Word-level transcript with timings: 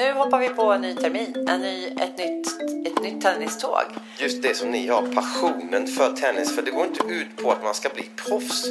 Nu 0.00 0.12
hoppar 0.12 0.38
vi 0.38 0.48
på 0.48 0.72
en 0.72 0.80
ny 0.80 0.94
termin, 0.94 1.48
en 1.48 1.60
ny, 1.60 1.86
ett, 1.86 2.18
nytt, 2.18 2.46
ett 2.86 3.02
nytt 3.02 3.20
tenniståg. 3.22 3.82
Just 4.18 4.42
det 4.42 4.56
som 4.56 4.70
ni 4.70 4.88
har, 4.88 5.02
passionen 5.14 5.86
för 5.86 6.12
tennis. 6.12 6.56
För 6.56 6.62
det 6.62 6.70
går 6.70 6.84
inte 6.84 7.04
ut 7.04 7.36
på 7.36 7.52
att 7.52 7.62
man 7.62 7.74
ska 7.74 7.88
bli 7.88 8.10
proffs. 8.16 8.64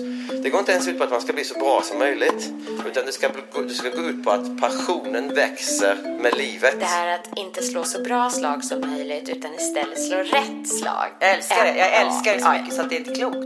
Det 0.43 0.49
går 0.49 0.59
inte 0.59 0.71
ens 0.71 0.87
ut 0.87 0.97
på 0.97 1.03
att 1.03 1.11
man 1.11 1.21
ska 1.21 1.33
bli 1.33 1.43
så 1.43 1.59
bra 1.59 1.81
som 1.83 1.99
möjligt. 1.99 2.51
Utan 2.87 3.05
det 3.05 3.11
ska, 3.11 3.29
det 3.67 3.69
ska 3.69 3.89
gå 3.89 4.01
ut 4.01 4.23
på 4.23 4.31
att 4.31 4.61
passionen 4.61 5.35
växer 5.35 6.17
med 6.21 6.37
livet. 6.37 6.79
Det 6.79 6.85
här 6.85 7.15
att 7.15 7.37
inte 7.37 7.63
slå 7.63 7.83
så 7.83 8.03
bra 8.03 8.29
slag 8.29 8.63
som 8.63 8.81
möjligt 8.81 9.29
utan 9.29 9.53
istället 9.53 10.07
slå 10.07 10.17
rätt 10.17 10.67
slag. 10.67 11.07
Jag 11.19 11.35
älskar 11.35 11.63
det, 11.63 11.77
jag 11.77 11.87
Ja, 11.87 12.05
älskar 12.05 12.33
det 12.33 12.39
så 12.39 12.51
mycket 12.51 12.73
så 12.73 12.81
att 12.81 12.89
det 12.89 12.95
är 12.95 12.99
inte 12.99 13.15
klokt. 13.15 13.37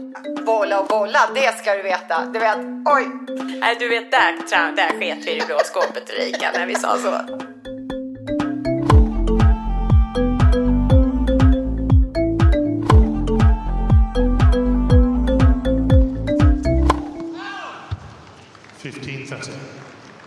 Bolla 0.45 0.79
och 0.79 0.87
bolla, 0.87 1.19
det 1.35 1.57
ska 1.57 1.73
du 1.73 1.81
veta. 1.81 2.25
Du 2.33 2.39
vet, 2.39 2.57
oj! 2.85 3.07
Nej, 3.59 3.75
du 3.79 3.89
vet, 3.89 4.11
där, 4.11 4.75
där 4.75 4.99
sket 4.99 5.17
vi 5.25 5.31
i 5.31 5.39
det 5.39 5.45
blå 5.45 5.59
skåpet 5.63 6.09
Ulrika 6.09 6.51
när 6.53 6.65
vi 6.65 6.75
sa 6.75 6.97
så. 6.97 7.43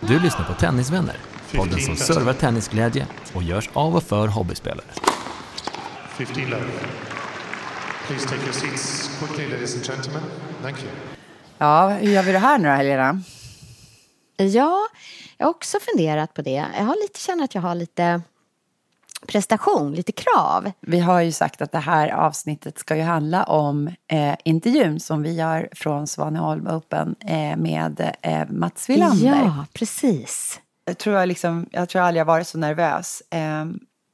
Du 0.07 0.19
lyssnar 0.19 0.45
på 0.45 0.53
Tennisvänner, 0.53 1.15
podden 1.55 1.79
som 1.79 1.95
servar 1.95 2.33
tennisglädje 2.33 3.07
och 3.33 3.43
görs 3.43 3.69
av 3.73 3.95
och 3.95 4.03
för 4.03 4.27
hobbyspelare. 4.27 4.85
15 6.17 6.43
love. 6.43 6.63
Please 8.07 8.29
take 8.29 8.41
your 8.41 8.53
seats 8.53 9.09
quickly, 9.19 9.47
ladies 9.47 9.75
and 9.75 9.85
gentlemen. 9.85 10.23
Thank 10.61 10.83
you. 10.83 10.91
Ja, 11.57 11.89
hur 11.89 12.11
gör 12.11 12.23
vi 12.23 12.31
det 12.31 12.39
här 12.39 12.57
nu 12.57 12.67
då, 12.67 12.73
Helena? 12.73 13.21
Ja, 14.37 14.87
jag 15.37 15.45
har 15.45 15.51
också 15.51 15.77
funderat 15.91 16.33
på 16.33 16.41
det. 16.41 16.65
Jag 16.77 16.83
har 16.83 17.01
lite, 17.01 17.19
känner 17.19 17.43
att 17.43 17.55
jag 17.55 17.61
har 17.61 17.75
lite 17.75 18.21
prestation, 19.27 19.93
lite 19.93 20.11
krav. 20.11 20.71
Vi 20.79 20.99
har 20.99 21.21
ju 21.21 21.31
sagt 21.31 21.61
att 21.61 21.71
det 21.71 21.77
här 21.79 22.09
avsnittet 22.09 22.77
ska 22.79 22.95
ju 22.95 23.01
handla 23.01 23.43
om 23.43 23.87
eh, 24.11 24.35
intervjun 24.43 24.99
som 24.99 25.23
vi 25.23 25.33
gör 25.35 25.69
från 25.71 26.07
Svaneholm 26.07 26.67
Open 26.67 27.15
eh, 27.19 27.57
med 27.57 28.13
eh, 28.21 28.49
Mats 28.49 28.89
Wilander. 28.89 29.41
Ja, 29.45 29.65
precis. 29.73 30.59
Jag 30.85 30.97
tror 30.97 31.15
jag, 31.15 31.27
liksom, 31.27 31.65
jag 31.71 31.89
tror 31.89 32.01
aldrig 32.01 32.19
jag 32.19 32.25
varit 32.25 32.47
så 32.47 32.57
nervös. 32.57 33.21
Eh, 33.29 33.65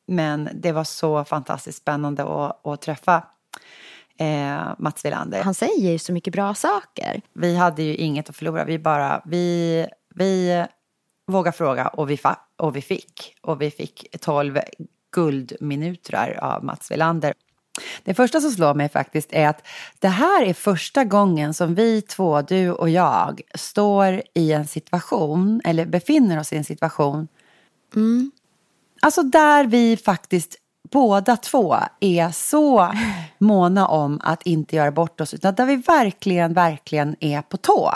men 0.07 0.49
det 0.53 0.71
var 0.71 0.83
så 0.83 1.23
fantastiskt 1.25 1.77
spännande 1.77 2.23
att, 2.23 2.67
att 2.67 2.81
träffa 2.81 3.23
eh, 4.19 4.61
Mats 4.77 5.05
Wilander. 5.05 5.43
Han 5.43 5.53
säger 5.53 5.91
ju 5.91 5.99
så 5.99 6.13
mycket 6.13 6.33
bra 6.33 6.53
saker. 6.55 7.21
Vi 7.33 7.55
hade 7.55 7.83
ju 7.83 7.95
inget 7.95 8.29
att 8.29 8.35
förlora. 8.35 8.65
Vi 8.65 8.79
bara, 8.79 9.21
vi, 9.25 9.87
vi 10.15 10.65
vågade 11.31 11.57
fråga 11.57 11.87
och 11.87 12.09
vi, 12.09 12.15
fa- 12.15 12.35
och 12.57 12.75
vi 12.75 12.81
fick. 12.81 13.35
Och 13.41 13.61
vi 13.61 13.71
fick 13.71 14.05
12 14.21 14.59
guldminuter 15.13 16.39
av 16.43 16.63
Mats 16.63 16.91
Wilander. 16.91 17.33
Det 18.03 18.13
första 18.13 18.41
som 18.41 18.51
slår 18.51 18.73
mig 18.73 18.89
faktiskt 18.89 19.33
är 19.33 19.47
att 19.47 19.67
det 19.99 20.07
här 20.07 20.43
är 20.43 20.53
första 20.53 21.03
gången 21.03 21.53
som 21.53 21.75
vi 21.75 22.01
två, 22.01 22.41
du 22.41 22.71
och 22.71 22.89
jag, 22.89 23.41
står 23.55 24.21
i 24.33 24.51
en 24.51 24.67
situation, 24.67 25.61
eller 25.63 25.85
befinner 25.85 26.39
oss 26.39 26.53
i 26.53 26.57
en 26.57 26.63
situation, 26.63 27.27
alltså 29.01 29.23
där 29.23 29.65
vi 29.65 29.97
faktiskt 29.97 30.55
båda 30.91 31.37
två 31.37 31.75
är 31.99 32.31
så 32.31 32.93
måna 33.37 33.87
om 33.87 34.19
att 34.23 34.43
inte 34.43 34.75
göra 34.75 34.91
bort 34.91 35.21
oss, 35.21 35.33
utan 35.33 35.55
där 35.55 35.65
vi 35.65 35.75
verkligen, 35.75 36.53
verkligen 36.53 37.15
är 37.19 37.41
på 37.41 37.57
tå. 37.57 37.93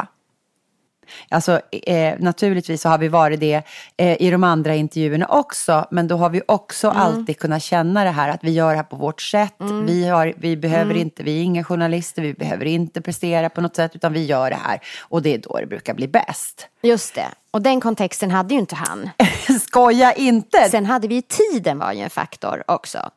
Alltså 1.29 1.61
eh, 1.71 2.15
naturligtvis 2.19 2.81
så 2.81 2.89
har 2.89 2.97
vi 2.97 3.07
varit 3.07 3.39
det 3.39 3.63
eh, 3.97 4.21
i 4.21 4.29
de 4.31 4.43
andra 4.43 4.75
intervjuerna 4.75 5.27
också. 5.27 5.85
Men 5.91 6.07
då 6.07 6.17
har 6.17 6.29
vi 6.29 6.41
också 6.47 6.89
alltid 6.89 7.39
kunnat 7.39 7.63
känna 7.63 8.03
det 8.03 8.09
här 8.09 8.29
att 8.29 8.43
vi 8.43 8.51
gör 8.51 8.69
det 8.69 8.75
här 8.75 8.83
på 8.83 8.95
vårt 8.95 9.21
sätt. 9.21 9.55
Vi, 9.85 10.07
har, 10.07 10.33
vi 10.37 10.57
behöver 10.57 10.97
inte, 10.97 11.23
vi 11.23 11.39
är 11.39 11.43
inga 11.43 11.63
journalister, 11.63 12.21
vi 12.21 12.33
behöver 12.33 12.65
inte 12.65 13.01
prestera 13.01 13.49
på 13.49 13.61
något 13.61 13.75
sätt. 13.75 13.95
Utan 13.95 14.13
vi 14.13 14.25
gör 14.25 14.49
det 14.49 14.59
här. 14.63 14.79
Och 15.01 15.21
det 15.21 15.33
är 15.33 15.37
då 15.37 15.57
det 15.59 15.65
brukar 15.65 15.93
bli 15.93 16.07
bäst. 16.07 16.67
Just 16.81 17.15
det. 17.15 17.27
Och 17.51 17.61
den 17.61 17.81
kontexten 17.81 18.31
hade 18.31 18.53
ju 18.53 18.59
inte 18.59 18.75
han. 18.75 19.09
Skoja 19.61 20.13
inte! 20.13 20.69
Sen 20.69 20.85
hade 20.85 21.07
vi 21.07 21.21
tiden 21.21 21.79
var 21.79 21.93
ju 21.93 22.01
en 22.01 22.09
faktor 22.09 22.63
också. 22.67 23.09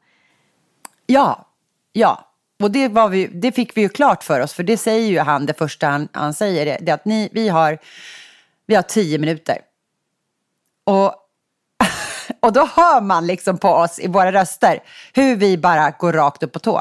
Ja, 1.06 1.46
ja. 1.92 2.29
Och 2.60 2.70
det, 2.70 2.88
var 2.88 3.08
vi, 3.08 3.26
det 3.26 3.52
fick 3.52 3.76
vi 3.76 3.80
ju 3.80 3.88
klart 3.88 4.24
för 4.24 4.40
oss, 4.40 4.52
för 4.52 4.62
det 4.62 4.76
säger 4.76 5.08
ju 5.08 5.18
han, 5.18 5.46
det 5.46 5.58
första 5.58 5.86
han, 5.86 6.08
han 6.12 6.34
säger, 6.34 6.66
det, 6.66 6.78
det 6.80 6.90
är 6.90 6.94
att 6.94 7.04
ni, 7.04 7.28
vi, 7.32 7.48
har, 7.48 7.78
vi 8.66 8.74
har 8.74 8.82
tio 8.82 9.18
minuter. 9.18 9.58
Och, 10.84 11.14
och 12.40 12.52
då 12.52 12.60
hör 12.76 13.00
man 13.00 13.26
liksom 13.26 13.58
på 13.58 13.68
oss 13.68 13.98
i 13.98 14.08
våra 14.08 14.32
röster 14.32 14.78
hur 15.14 15.36
vi 15.36 15.58
bara 15.58 15.90
går 15.90 16.12
rakt 16.12 16.42
upp 16.42 16.52
på 16.52 16.58
tå. 16.58 16.80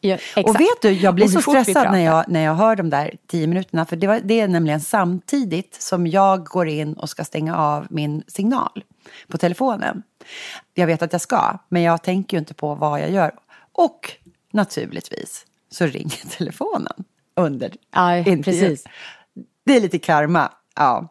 Ja, 0.00 0.18
Och 0.36 0.60
vet 0.60 0.82
du, 0.82 0.90
jag 0.90 1.14
blir 1.14 1.28
så 1.28 1.40
stressad 1.40 1.92
när 1.92 2.04
jag, 2.04 2.24
när 2.28 2.40
jag 2.40 2.54
hör 2.54 2.76
de 2.76 2.90
där 2.90 3.16
tio 3.26 3.46
minuterna. 3.46 3.86
För 3.86 3.96
det, 3.96 4.06
var, 4.06 4.20
det 4.24 4.40
är 4.40 4.48
nämligen 4.48 4.80
samtidigt 4.80 5.82
som 5.82 6.06
jag 6.06 6.44
går 6.44 6.68
in 6.68 6.94
och 6.94 7.10
ska 7.10 7.24
stänga 7.24 7.56
av 7.56 7.86
min 7.90 8.22
signal 8.26 8.84
på 9.28 9.38
telefonen. 9.38 10.02
Jag 10.74 10.86
vet 10.86 11.02
att 11.02 11.12
jag 11.12 11.20
ska, 11.20 11.58
men 11.68 11.82
jag 11.82 12.02
tänker 12.02 12.36
ju 12.36 12.38
inte 12.38 12.54
på 12.54 12.74
vad 12.74 13.00
jag 13.00 13.10
gör. 13.10 13.32
Och 13.72 14.12
naturligtvis 14.50 15.46
så 15.70 15.86
ringer 15.86 16.28
telefonen 16.38 17.04
under 17.36 17.72
intervjun. 18.18 18.42
precis. 18.42 18.84
Det 19.64 19.76
är 19.76 19.80
lite 19.80 19.98
karma, 19.98 20.52
ja. 20.76 21.08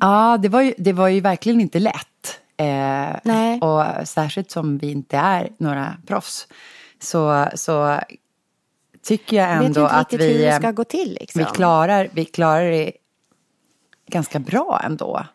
Ja, 0.00 0.38
det 0.42 0.48
var, 0.48 0.60
ju, 0.60 0.74
det 0.78 0.92
var 0.92 1.08
ju 1.08 1.20
verkligen 1.20 1.60
inte 1.60 1.78
lätt. 1.78 2.40
Eh, 2.56 3.16
Nej. 3.24 3.60
Och 3.60 4.08
särskilt 4.08 4.50
som 4.50 4.78
vi 4.78 4.90
inte 4.90 5.16
är 5.16 5.48
några 5.58 5.96
proffs. 6.06 6.48
Så, 7.00 7.48
så 7.54 8.00
tycker 9.02 9.36
jag 9.36 9.48
Jag 9.48 9.56
ändå 9.64 9.66
inte 9.80 9.88
att 9.94 10.12
hur 10.12 10.18
vi, 10.18 10.38
det 10.38 10.48
eh, 10.48 10.58
ska 10.58 10.70
gå 10.70 10.84
till. 10.84 11.16
Liksom. 11.20 11.38
vi, 11.38 11.44
klarar, 11.44 12.08
vi 12.12 12.24
klarar 12.24 12.64
det 12.70 12.92
ganska 14.06 14.38
bra 14.38 14.80
ändå. 14.84 15.26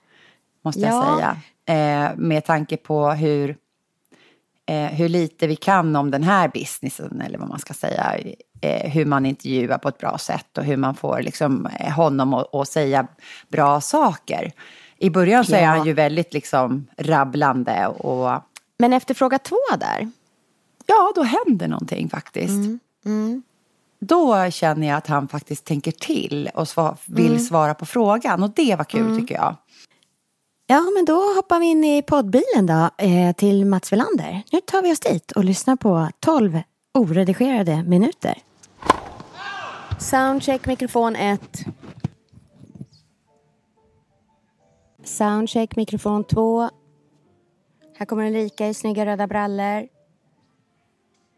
Måste 0.64 0.82
jag 0.82 0.94
Ja. 0.94 1.16
säga. 1.66 2.08
Eh, 2.10 2.16
med 2.18 2.46
tanke 2.46 2.78
på 2.78 3.12
hur, 3.12 3.58
eh, 4.68 4.86
hur 4.86 5.10
lite 5.10 5.48
vi 5.48 5.56
kan 5.56 5.96
om 5.96 6.12
den 6.12 6.24
här 6.24 6.48
businessen. 6.54 7.22
Eller 7.22 7.38
vad 7.38 7.50
man 7.50 7.60
ska 7.60 7.74
säga. 7.74 8.18
Eh, 8.62 8.92
hur 8.92 9.06
man 9.06 9.26
intervjuar 9.26 9.78
på 9.78 9.90
ett 9.90 9.98
bra 9.98 10.18
sätt. 10.18 10.58
Och 10.58 10.64
hur 10.64 10.78
man 10.78 10.96
får 10.96 11.22
liksom, 11.22 11.66
eh, 11.80 11.92
honom 11.92 12.34
att, 12.34 12.68
säga 12.68 13.08
bra 13.48 13.82
saker. 13.82 14.52
I 14.98 15.10
början 15.10 15.46
så 15.46 15.56
är 15.56 15.62
Ja. 15.62 15.68
han 15.70 15.86
ju 15.86 15.94
väldigt 15.94 16.34
liksom 16.34 16.88
rabblande. 16.98 17.88
Och 17.88 18.42
Men 18.80 18.94
efter 18.94 19.14
fråga 19.14 19.40
två 19.40 19.58
där. 19.80 20.12
ja, 20.86 21.12
då 21.16 21.24
händer 21.24 21.68
någonting 21.68 22.10
faktiskt. 22.10 22.82
Då 24.00 24.52
känner 24.52 24.88
jag 24.88 24.98
att 24.98 25.08
han 25.08 25.28
faktiskt 25.28 25.66
tänker 25.66 25.92
till 25.92 26.50
och 26.54 26.64
sva- 26.64 26.98
vill 27.06 27.48
svara 27.48 27.74
på 27.74 27.86
frågan. 27.86 28.44
Och 28.44 28.50
det 28.56 28.76
var 28.76 28.84
kul 28.86 29.20
tycker 29.20 29.36
jag. 29.36 29.56
Ja, 30.70 30.82
men 30.96 31.06
då 31.06 31.34
hoppar 31.36 31.60
vi 31.60 31.66
in 31.66 31.84
i 31.84 32.02
poddbilen 32.02 32.66
då 32.66 32.90
eh, 32.98 33.36
till 33.36 33.66
Mats 33.66 33.92
Welander. 33.92 34.44
Nu 34.52 34.62
tar 34.62 34.82
vi 34.82 34.92
oss 34.92 35.00
dit 35.00 35.32
och 35.32 35.44
lyssnar 35.44 35.76
på 35.76 36.10
12 36.20 36.62
oredigerade 36.94 37.84
minuter. 37.84 38.38
Soundcheck 40.00 40.66
mikrofon 40.66 41.16
1. 41.16 41.42
Soundcheck 45.04 45.76
mikrofon 45.76 46.24
2. 46.24 46.70
Här 47.98 48.06
kommer 48.06 48.28
Ulrika 48.28 48.68
i 48.68 48.74
snygga 48.74 49.06
röda 49.06 49.28
brallor. 49.28 49.88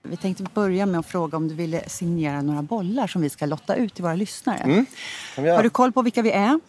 Vi 0.03 0.17
tänkte 0.17 0.43
börja 0.53 0.85
med 0.85 0.99
att 0.99 1.05
fråga 1.05 1.37
om 1.37 1.47
du 1.47 1.55
ville 1.55 1.89
signera 1.89 2.41
några 2.41 2.61
bollar 2.61 3.07
som 3.07 3.21
vi 3.21 3.29
ska 3.29 3.45
lotta 3.45 3.75
ut 3.75 3.93
till 3.93 4.03
våra 4.03 4.15
lyssnare. 4.15 4.85
göra. 5.37 5.55
Har 5.55 5.63
du 5.63 5.69
koll 5.69 5.91
på 5.91 6.01
vilka 6.01 6.21
vi 6.21 6.31
är? 6.31 6.59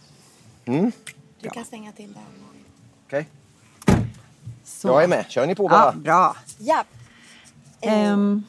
Du 1.41 1.51
kan 1.51 1.65
stänga 1.65 1.93
till 1.93 2.13
där. 2.13 2.23
Okej. 3.07 3.29
Så. 4.65 4.89
Jag 4.89 5.05
är 5.05 5.09
med. 5.09 5.25
Kör 5.29 5.47
ni 5.47 5.55
på 5.55 5.65
Ja, 5.65 5.69
bara. 5.69 5.93
bra. 5.93 6.37
Ja, 6.59 6.85
Ehm, 7.81 8.45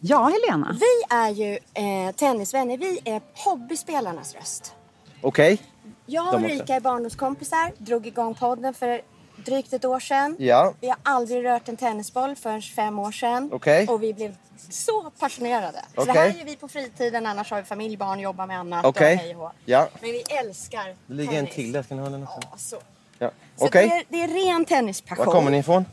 ja, 0.00 0.24
Helena. 0.30 0.76
vi 0.80 1.14
är 1.16 1.28
ju 1.30 1.58
eh, 1.74 2.14
tennisvänner. 2.14 2.78
Vi 2.78 3.00
är 3.04 3.20
hobbyspelarnas 3.34 4.34
röst. 4.34 4.74
Okej. 5.20 5.62
Jag 6.06 6.24
De 6.24 6.28
och 6.28 6.34
också. 6.34 6.48
Rika 6.48 6.74
är 6.74 6.80
barndomskompisar, 6.80 7.72
drog 7.78 8.06
igång 8.06 8.34
podden 8.34 8.74
för 8.74 9.00
drygt 9.44 9.72
ett 9.72 9.84
år 9.84 10.00
sedan. 10.00 10.36
Ja. 10.38 10.74
Vi 10.80 10.88
har 10.88 10.96
aldrig 11.02 11.44
rört 11.44 11.68
en 11.68 11.76
tennisboll 11.76 12.36
förrän 12.36 12.62
fem 12.62 12.98
år 12.98 13.12
sedan. 13.12 13.50
Okej. 13.52 13.88
Och 13.88 14.02
vi 14.02 14.14
blev 14.14 14.34
så 14.70 15.10
passionerade. 15.18 15.84
Så 15.94 16.00
Okej. 16.00 16.14
det 16.14 16.20
här 16.20 16.28
gör 16.28 16.44
vi 16.44 16.56
på 16.56 16.68
fritiden, 16.68 17.26
annars 17.26 17.50
har 17.50 17.58
vi 17.58 17.64
familj, 17.64 17.96
barn, 17.96 18.20
jobbar 18.20 18.46
med 18.46 18.58
annat 18.60 18.84
Okej. 18.84 19.14
och 19.14 19.20
hej 19.20 19.36
och. 19.36 19.52
Ja. 19.64 19.88
Men 20.00 20.10
vi 20.10 20.20
älskar 20.20 20.84
Det 21.06 21.14
ligger 21.14 21.32
en 21.32 21.38
tennis. 21.38 21.54
till 21.54 21.72
där, 21.72 21.82
ska 21.82 21.94
ni 21.94 22.02
ha 22.02 22.08
den 22.08 22.22
också? 22.22 22.38
Ja, 22.50 22.56
så. 22.56 22.76
Ja. 23.18 23.30
Så 23.56 23.68
det, 23.68 23.82
är, 23.82 24.02
det 24.08 24.22
är 24.22 24.28
ren 24.28 24.64
tennispassion. 24.64 25.26
var 25.26 25.32
kommer 25.32 25.50
ni 25.50 25.58
ifrån? 25.58 25.84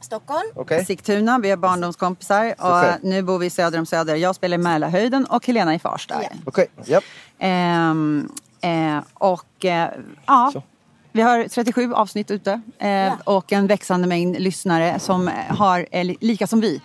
Stockholm. 0.00 0.48
Okej. 0.54 0.84
Sigtuna, 0.84 1.38
vi 1.38 1.50
är 1.50 1.56
barndomskompisar 1.56 2.54
och 2.58 2.78
Okej. 2.78 2.98
nu 3.02 3.22
bor 3.22 3.38
vi 3.38 3.50
söder 3.50 3.78
om 3.78 3.86
Söder. 3.86 4.16
Jag 4.16 4.34
spelar 4.34 4.54
i 4.54 4.58
Mälarhöjden 4.58 5.24
och 5.24 5.46
Helena 5.46 5.74
i 5.74 5.78
Farsta. 5.78 6.22
Ja. 6.22 6.28
Okej, 6.46 6.66
ja. 6.84 7.00
Ehm, 7.38 8.28
eh, 8.60 8.98
och 9.14 9.64
eh, 9.64 9.90
ja, 10.26 10.50
Så. 10.52 10.62
Vi 11.12 11.22
har 11.22 11.48
37 11.48 11.92
avsnitt 11.94 12.30
ute 12.30 12.60
eh, 12.78 13.12
och 13.24 13.52
en 13.52 13.66
växande 13.66 14.06
mängd 14.08 14.40
lyssnare 14.40 14.98
som 14.98 15.30
har, 15.48 15.86
är 15.90 16.04
li- 16.04 16.16
lika 16.20 16.46
som 16.46 16.60
vi, 16.60 16.80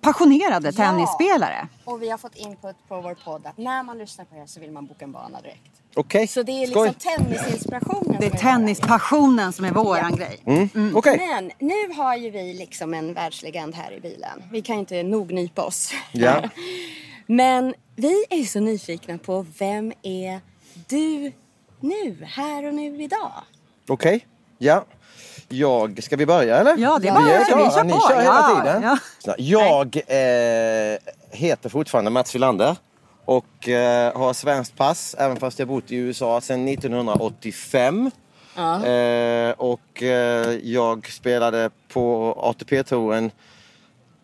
passionerade 0.00 0.68
Ja. 0.68 0.72
tennisspelare. 0.72 1.68
Och 1.84 2.02
vi 2.02 2.10
har 2.10 2.18
fått 2.18 2.36
input 2.36 2.76
på 2.88 3.00
vår 3.00 3.14
podd 3.24 3.46
att 3.46 3.58
när 3.58 3.82
man 3.82 3.98
lyssnar 3.98 4.24
på 4.24 4.34
det 4.34 4.40
här 4.40 4.46
så 4.46 4.60
vill 4.60 4.70
man 4.70 4.86
boka 4.86 5.04
en 5.04 5.12
bana 5.12 5.40
direkt. 5.40 5.60
Okej, 5.96 6.26
Så 6.26 6.42
det 6.42 6.52
är 6.62 6.66
skoj. 6.66 6.88
liksom 6.88 7.16
tennisinspirationen. 7.16 8.16
Det 8.20 8.26
är 8.26 8.30
vår 8.30 8.38
tennispassionen 8.38 9.52
som 9.52 9.64
är 9.64 9.70
våran 9.72 10.16
grej. 10.16 10.40
Mm. 10.74 10.96
Okej, 10.96 11.18
Men 11.28 11.50
nu 11.58 11.94
har 11.96 12.16
ju 12.16 12.30
vi 12.30 12.54
liksom 12.54 12.94
en 12.94 13.14
världslegend 13.14 13.74
här 13.74 13.92
i 13.92 14.00
bilen. 14.00 14.42
Vi 14.52 14.62
kan 14.62 14.76
ju 14.76 14.80
inte 14.80 15.02
nog 15.02 15.32
nypa 15.32 15.62
oss. 15.62 15.90
Ja. 16.12 16.42
Men 17.26 17.74
vi 17.96 18.24
är 18.30 18.42
så 18.44 18.60
nyfikna 18.60 19.18
på 19.18 19.46
vem 19.58 19.92
är 20.02 20.40
du 20.88 21.32
nu, 21.80 22.24
här 22.24 22.66
och 22.66 22.74
nu 22.74 23.02
idag? 23.02 23.32
okej. 23.88 24.26
Ja. 24.58 24.84
Jag, 25.48 26.02
ska 26.02 26.16
vi 26.16 26.26
börja 26.26 26.56
eller? 26.56 26.76
Ja, 26.78 26.98
det 27.02 27.08
är 27.08 27.12
vi 27.12 27.24
bara- 27.24 27.34
är 27.34 27.38
vi 27.38 27.70
kör 27.70 27.84
Ni 27.84 27.92
på. 27.92 28.00
kör 28.08 28.20
hela 28.20 28.24
Ja, 28.24 28.62
tiden. 28.62 28.82
ja. 28.82 29.34
Jag 29.38 29.96
eh, 29.96 30.98
heter 31.38 31.68
fortfarande 31.68 32.10
Mats 32.10 32.34
Wilander 32.34 32.76
och 33.24 33.68
eh, 33.68 34.16
har 34.18 34.32
svenskt 34.32 34.76
pass 34.76 35.14
även 35.18 35.36
fast 35.36 35.58
jag 35.58 35.68
bott 35.68 35.90
i 35.90 35.96
USA 35.96 36.40
sedan 36.40 36.68
1985. 36.68 38.10
Eh, 38.56 39.50
och 39.50 40.02
eh, 40.02 40.54
jag 40.62 41.06
spelade 41.12 41.70
på 41.88 42.34
ATP-touren 42.42 43.30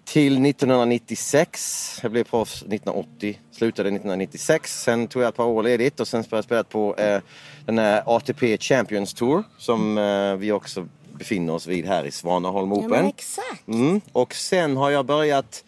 till 0.05 0.47
1996. 0.47 1.99
Jag 2.03 2.13
blev 2.13 2.25
proffs 2.25 2.57
1980, 2.63 3.39
slutade 3.53 3.89
1996. 3.89 4.83
Sen 4.83 5.07
tog 5.09 5.23
jag 5.23 5.29
ett 5.29 5.37
par 5.37 5.45
år 5.45 5.63
ledigt 5.63 6.01
och 6.01 6.09
sen 6.09 6.25
har 6.31 6.39
jag 6.39 6.45
spelat 6.45 6.69
på 6.69 6.97
eh, 6.97 7.21
den 7.67 7.79
här 7.79 8.03
ATP 8.07 8.59
Champions 8.59 9.15
Tour 9.15 9.45
som 9.59 9.99
eh, 9.99 10.35
vi 10.35 10.53
också 10.53 10.89
befinner 11.13 11.53
oss 11.53 11.67
vid 11.67 11.87
här 11.87 12.05
i 12.05 12.11
Svanaholm 12.11 12.71
Ja, 12.71 12.77
Open. 12.77 12.91
men 12.91 13.07
exakt. 13.07 13.69
Mm. 13.69 14.01
Och 14.13 14.35
sen 14.35 14.77
har 14.77 14.91
jag 14.91 15.07
börjat 15.07 15.65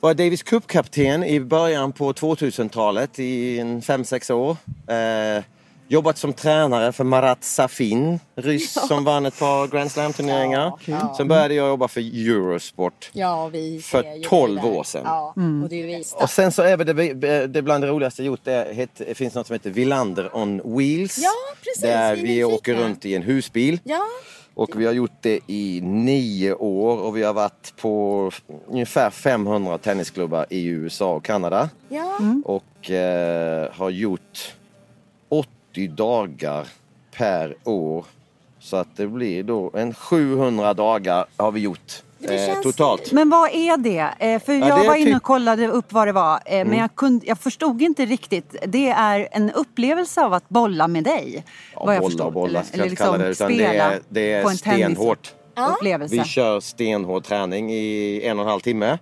vara 0.00 0.14
Davis 0.14 0.42
Cup-kapten 0.42 1.24
i 1.24 1.40
början 1.40 1.92
på 1.92 2.12
2000-talet 2.12 3.18
i 3.18 3.58
en 3.58 3.80
5-6 3.82 4.32
år. 4.32 4.56
Eh, 4.86 5.44
jobbat 5.88 6.18
som 6.18 6.32
tränare 6.32 6.92
för 6.92 7.04
Marat 7.04 7.44
Safin, 7.44 8.20
ryss 8.34 8.72
som 8.88 9.04
vann 9.04 9.26
ett 9.26 9.38
par 9.38 9.66
Grand 9.68 9.90
Slam-turneringar. 9.90 10.72
Sen 11.16 11.28
började 11.28 11.54
jag 11.54 11.68
jobba 11.68 11.88
för 11.88 12.00
Eurosport. 12.00 13.10
Ja, 13.12 13.48
vi 13.48 13.80
För 13.80 14.02
ser 14.02 14.14
ju 14.14 14.22
12 14.22 14.54
dig 14.54 14.64
där. 14.70 14.78
år 14.78 14.84
sedan. 14.84 15.02
Ja, 15.04 15.34
och 15.62 15.68
du 15.68 15.90
är 15.92 16.02
Och 16.22 16.30
sen 16.30 16.52
så 16.52 16.62
är 16.62 16.76
det, 16.76 17.46
det 17.46 17.62
bland 17.62 17.84
det 17.84 17.88
roligaste 17.88 18.22
jag 18.22 18.26
gjort, 18.26 18.40
det, 18.44 18.72
het- 18.72 19.02
det 19.06 19.14
finns 19.14 19.34
något 19.34 19.46
som 19.46 19.54
heter 19.54 19.70
Villander 19.70 20.36
on 20.36 20.76
Wheels. 20.78 21.18
Ja, 21.18 21.30
precis. 21.64 21.82
Där 21.82 22.16
Vi 22.16 22.22
vi 22.22 22.44
åker 22.44 22.74
runt 22.74 23.04
i 23.04 23.14
en 23.14 23.22
husbil. 23.22 23.80
Ja, 23.84 24.00
Och 24.54 24.80
vi 24.80 24.86
har 24.86 24.92
gjort 24.92 25.16
det 25.20 25.40
i 25.46 25.80
nio 25.84 26.54
år 26.54 26.96
och 26.98 27.16
vi 27.16 27.22
har 27.22 27.32
varit 27.34 27.72
på 27.76 28.30
ungefär 28.68 29.10
500 29.10 29.78
tennisklubbar 29.78 30.46
i 30.50 30.64
USA 30.66 31.14
och 31.14 31.24
Kanada. 31.24 31.68
ja. 31.88 32.18
Och 32.44 32.90
eh, 32.90 33.72
har 33.72 33.90
gjort 33.90 34.54
80 35.76 35.88
dagar 35.88 36.66
per 37.16 37.54
år. 37.64 38.04
Så 38.60 38.76
att 38.76 38.96
det 38.96 39.06
blir 39.06 39.42
då 39.42 39.70
en 39.74 39.94
700 39.94 40.74
dagar 40.74 41.24
har 41.36 41.52
vi 41.52 41.60
gjort 41.60 42.02
eh, 42.22 42.28
känns- 42.28 42.62
totalt. 42.62 43.12
Men 43.12 43.30
vad 43.30 43.50
är 43.54 43.76
det? 43.76 43.98
Eh, 44.18 44.40
för 44.42 44.52
Ja, 44.52 44.68
jag 44.68 44.80
det 44.82 44.88
var 44.88 44.94
inne 44.94 45.04
typ- 45.04 45.06
Mm. 45.06 45.16
och 45.16 45.22
kollade 45.22 45.68
upp 45.68 45.92
vad 45.92 46.08
det 46.08 46.12
var. 46.12 46.40
Eh, 46.46 46.66
Men 46.66 46.78
jag, 46.78 46.94
kunde, 46.94 47.26
jag 47.26 47.38
förstod 47.38 47.82
inte 47.82 48.04
riktigt. 48.06 48.56
Det 48.66 48.88
är 48.88 49.28
en 49.32 49.50
upplevelse 49.50 50.24
av 50.24 50.32
att 50.32 50.48
bolla 50.48 50.88
med 50.88 51.04
dig. 51.04 51.44
vad 51.74 51.94
jag 51.94 52.00
bolla 52.02 52.10
förstod. 52.10 52.26
och 52.26 52.32
bolla 52.32 52.62
ska 52.64 52.76
jag 52.76 52.86
inte 52.86 52.90
liksom 52.90 53.06
kalla 53.06 53.18
det 53.24 53.30
utan 53.30 53.52
det 53.56 53.64
är, 53.66 54.00
det 54.08 54.32
är 54.32 54.42
på 54.42 54.48
en 54.50 54.56
stenhårt. 54.56 55.32
tennisupplevelse. 55.54 56.14
Vi 56.16 56.24
kör 56.24 56.60
stenhård 56.60 57.24
träning 57.24 57.72
i 57.72 58.20
en 58.24 58.38
och 58.38 58.44
en 58.44 58.50
halv 58.50 58.60
timme. 58.60 58.98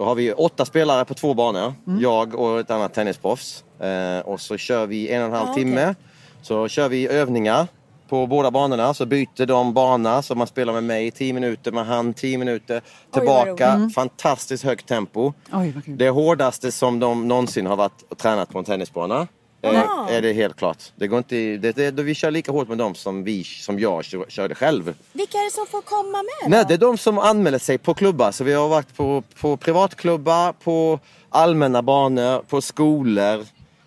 Då 0.00 0.06
har 0.06 0.14
vi 0.14 0.32
åtta 0.32 0.64
spelare 0.64 1.04
på 1.04 1.14
två 1.14 1.34
banor. 1.34 1.74
Mm. 1.86 2.00
Jag 2.00 2.34
och 2.34 2.60
ett 2.60 2.70
annat 2.70 2.94
tennisproffs. 2.94 3.64
Eh, 3.80 4.18
och 4.18 4.40
så 4.40 4.56
kör 4.56 4.86
vi 4.86 5.08
en 5.08 5.22
och 5.22 5.28
en 5.28 5.34
halv 5.34 5.48
Ah, 5.50 5.54
timme. 5.54 5.94
Så 6.42 6.68
kör 6.68 6.88
vi 6.88 7.08
övningar 7.08 7.66
på 8.08 8.26
båda 8.26 8.50
banorna. 8.50 8.94
Så 8.94 9.06
byter 9.06 9.46
de 9.46 9.74
bana. 9.74 10.22
Så 10.22 10.34
man 10.34 10.46
spelar 10.46 10.72
med 10.72 10.84
mig 10.84 11.10
10 11.10 11.32
minuter, 11.32 11.72
med 11.72 11.86
han 11.86 12.14
10 12.14 12.38
minuter. 12.38 12.82
Tillbaka. 13.12 13.68
Mm. 13.68 13.90
Fantastiskt 13.90 14.64
högt 14.64 14.88
tempo. 14.88 15.32
Oj. 15.52 15.74
Det 15.86 16.08
hårdaste 16.08 16.72
som 16.72 16.98
de 16.98 17.28
någonsin 17.28 17.66
har 17.66 17.76
varit 17.76 18.02
och 18.08 18.18
tränat 18.18 18.48
på 18.48 18.58
en 18.58 18.64
tennisbana. 18.64 19.28
Eh, 19.62 20.14
är 20.16 20.22
det 20.22 20.32
helt 20.32 20.56
klart. 20.56 20.92
Det 20.96 21.06
går 21.08 21.18
inte, 21.18 21.56
det, 21.56 21.72
det, 21.72 22.02
vi 22.02 22.14
kör 22.14 22.30
lika 22.30 22.52
hårt 22.52 22.68
med 22.68 22.78
dem 22.78 22.94
som, 22.94 23.24
vi, 23.24 23.44
som 23.44 23.78
jag 23.78 24.04
kör- 24.04 24.24
körde 24.28 24.54
själv. 24.54 24.94
Vilka 25.12 25.38
är 25.38 25.44
det 25.44 25.50
som 25.50 25.66
får 25.66 25.82
komma 25.82 26.22
med 26.22 26.50
Nej, 26.50 26.62
då? 26.62 26.68
det 26.68 26.74
är 26.74 26.78
de 26.78 26.98
som 26.98 27.18
anmäler 27.18 27.58
sig 27.58 27.78
på 27.78 27.94
klubbar. 27.94 28.30
Så 28.32 28.44
vi 28.44 28.52
har 28.52 28.68
varit 28.68 28.96
på, 28.96 29.22
på 29.40 29.56
privatklubbar, 29.56 30.52
på 30.52 30.98
allmänna 31.28 31.82
banor, 31.82 32.42
på 32.48 32.60
skolor. 32.60 33.44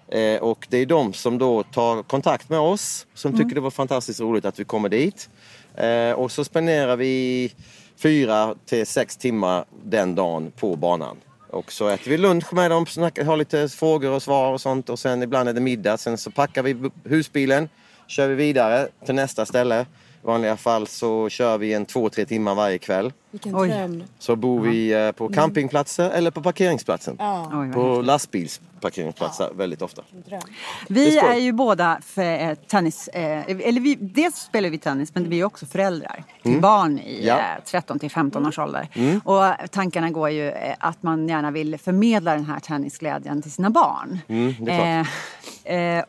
Eh, 0.07 0.41
och 0.41 0.67
det 0.69 0.77
är 0.77 0.85
de 0.85 1.13
som 1.13 1.37
då 1.37 1.63
tar 1.63 2.03
kontakt 2.03 2.49
med 2.49 2.59
oss. 2.59 3.05
Som 3.13 3.37
tycker 3.37 3.55
det 3.55 3.61
var 3.61 3.71
fantastiskt 3.71 4.19
roligt 4.19 4.45
att 4.45 4.59
vi 4.59 4.63
kommer 4.63 4.89
dit. 4.89 5.29
Eh, 5.75 6.11
och 6.11 6.31
så 6.31 6.43
spenderar 6.43 6.95
vi 6.95 7.51
fyra 7.97 8.55
till 8.65 8.87
sex 8.87 9.17
timmar 9.17 9.65
den 9.83 10.15
dagen 10.15 10.51
på 10.59 10.75
banan. 10.75 11.17
Och 11.53 11.71
så 11.71 11.88
äter 11.88 12.11
vi 12.11 12.17
lunch 12.17 12.53
med 12.53 12.71
dem, 12.71 12.85
snackar, 12.85 13.23
har 13.23 13.38
lite 13.38 13.69
frågor 13.69 14.11
och 14.11 14.23
svar 14.23 14.53
och 14.53 14.61
sånt. 14.61 14.89
Och 14.89 15.00
sen 15.00 15.23
ibland 15.23 15.50
är 15.50 15.53
det 15.53 15.61
middag. 15.61 15.97
Sen 15.97 16.17
så 16.17 16.31
packar 16.31 16.63
vi 16.63 16.91
husbilen, 17.03 17.69
kör 18.07 18.27
vi 18.27 18.35
vidare 18.35 18.88
till 19.05 19.15
nästa 19.15 19.45
ställe. 19.45 19.85
I 20.23 20.25
vanliga 20.27 20.57
fall 20.57 20.87
så 20.87 21.30
kör 21.30 21.57
vi 21.57 21.73
en 21.73 21.85
två, 21.85 22.09
tre 22.09 22.25
timmar 22.25 22.56
varje 22.56 22.77
kväll. 22.77 23.13
Vilken 23.31 23.56
Oj. 23.56 23.69
dröm. 23.69 24.03
Så 24.19 24.35
bor 24.35 24.61
vi 24.61 24.94
eh, 24.94 25.11
på 25.11 25.30
campingplatser 25.30 26.09
eller 26.09 26.31
på 26.31 26.42
parkeringsplatsen. 26.42 27.15
Ja, 27.19 27.65
På 27.73 28.01
lastbilsparkeringsplatser 28.01 29.49
väldigt 29.56 29.81
ofta. 29.81 30.01
Vi 30.87 31.18
är 31.18 31.35
ju 31.35 31.51
båda 31.51 31.99
för, 32.03 32.49
eh, 32.49 32.53
tennis, 32.56 33.07
eh, 33.07 33.44
eller 33.47 33.81
vi, 33.81 33.95
dels 33.95 34.35
spelar 34.35 34.69
vi 34.69 34.77
tennis 34.77 35.15
men 35.15 35.30
vi 35.30 35.39
är 35.39 35.44
också 35.44 35.65
föräldrar 35.65 36.23
till 36.44 36.61
barn 36.61 36.99
i 36.99 37.13
Mm. 37.13 37.25
Ja. 37.27 37.33
Mm. 37.33 37.57
eh, 37.57 37.63
13 37.65 37.99
till 37.99 38.11
15 38.11 38.45
års 38.47 38.59
ålder. 38.59 38.87
Och 39.23 39.69
tankarna 39.71 40.09
går 40.09 40.30
ju 40.30 40.53
att 40.80 41.03
man 41.03 41.27
gärna 41.30 41.51
vill 41.51 41.77
förmedla 41.77 42.35
den 42.35 42.45
här 42.45 42.59
tennisglädjen 42.59 43.42
till 43.42 43.51
sina 43.51 43.69
barn. 43.69 44.19
Mm, 44.27 44.53
det 44.59 44.71
är 44.71 45.07